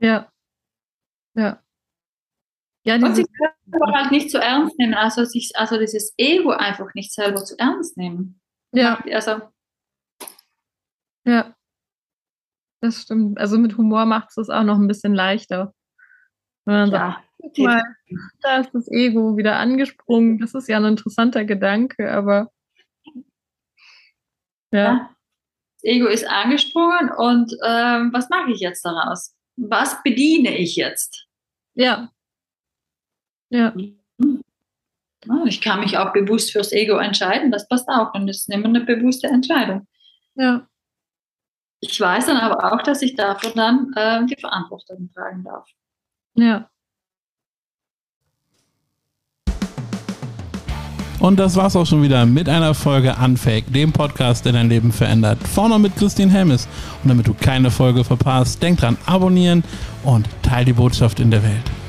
Ja. 0.00 0.30
Ja. 1.34 1.62
Ja, 2.84 2.96
und 2.96 3.14
sich 3.14 3.24
selber 3.70 3.92
halt 3.92 4.10
nicht 4.10 4.30
zu 4.30 4.36
so 4.36 4.42
ernst 4.42 4.78
nehmen, 4.78 4.92
also, 4.92 5.24
sich, 5.24 5.52
also 5.54 5.78
dieses 5.78 6.12
Ego 6.18 6.50
einfach 6.50 6.92
nicht 6.94 7.14
selber 7.14 7.42
zu 7.42 7.58
ernst 7.58 7.96
nehmen. 7.96 8.38
Ja. 8.72 9.02
Also. 9.12 9.40
Ja. 11.24 11.54
Das 12.82 13.02
stimmt. 13.02 13.38
Also 13.38 13.56
mit 13.58 13.78
Humor 13.78 14.04
macht 14.04 14.28
es 14.30 14.34
das 14.34 14.50
auch 14.50 14.64
noch 14.64 14.76
ein 14.76 14.88
bisschen 14.88 15.14
leichter. 15.14 15.72
Wenn 16.64 16.74
man 16.74 16.90
ja, 16.90 17.22
sagt, 17.40 17.58
mal, 17.58 17.82
da 18.40 18.58
ist 18.58 18.70
das 18.72 18.90
Ego 18.90 19.36
wieder 19.36 19.56
angesprungen. 19.56 20.38
Das 20.38 20.54
ist 20.54 20.68
ja 20.68 20.78
ein 20.78 20.84
interessanter 20.84 21.44
Gedanke, 21.44 22.10
aber 22.10 22.50
ja. 24.72 24.78
ja. 24.78 25.10
Das 25.74 25.84
Ego 25.84 26.06
ist 26.06 26.26
angesprungen 26.28 27.10
und 27.10 27.52
ähm, 27.64 28.12
was 28.12 28.28
mache 28.30 28.52
ich 28.52 28.60
jetzt 28.60 28.84
daraus? 28.84 29.34
Was 29.56 30.02
bediene 30.02 30.56
ich 30.56 30.76
jetzt? 30.76 31.26
Ja. 31.74 32.10
Ja. 33.50 33.74
Ich 35.46 35.60
kann 35.60 35.80
mich 35.80 35.98
auch 35.98 36.12
bewusst 36.12 36.52
fürs 36.52 36.72
Ego 36.72 36.96
entscheiden, 36.96 37.50
das 37.50 37.68
passt 37.68 37.88
auch 37.88 38.14
und 38.14 38.26
das 38.26 38.38
ist 38.38 38.52
immer 38.52 38.66
eine 38.66 38.80
bewusste 38.80 39.26
Entscheidung. 39.26 39.86
Ja. 40.34 40.66
Ich 41.80 42.00
weiß 42.00 42.26
dann 42.26 42.36
aber 42.36 42.72
auch, 42.72 42.82
dass 42.82 43.02
ich 43.02 43.16
dafür 43.16 43.50
dann 43.50 43.92
äh, 43.96 44.24
die 44.26 44.40
Verantwortung 44.40 45.10
tragen 45.12 45.42
darf. 45.42 45.68
Ja. 46.34 46.68
Und 51.22 51.38
das 51.38 51.54
war's 51.54 51.76
auch 51.76 51.86
schon 51.86 52.02
wieder 52.02 52.26
mit 52.26 52.48
einer 52.48 52.74
Folge 52.74 53.14
Unfake, 53.22 53.72
dem 53.72 53.92
Podcast, 53.92 54.44
der 54.44 54.54
dein 54.54 54.68
Leben 54.68 54.90
verändert. 54.90 55.38
Vorne 55.46 55.78
mit 55.78 55.94
Christine 55.94 56.32
Helmes. 56.32 56.66
Und 57.02 57.10
damit 57.10 57.28
du 57.28 57.34
keine 57.34 57.70
Folge 57.70 58.02
verpasst, 58.02 58.60
denk 58.60 58.80
dran, 58.80 58.98
abonnieren 59.06 59.62
und 60.02 60.28
teil 60.42 60.64
die 60.64 60.72
Botschaft 60.72 61.20
in 61.20 61.30
der 61.30 61.44
Welt. 61.44 61.81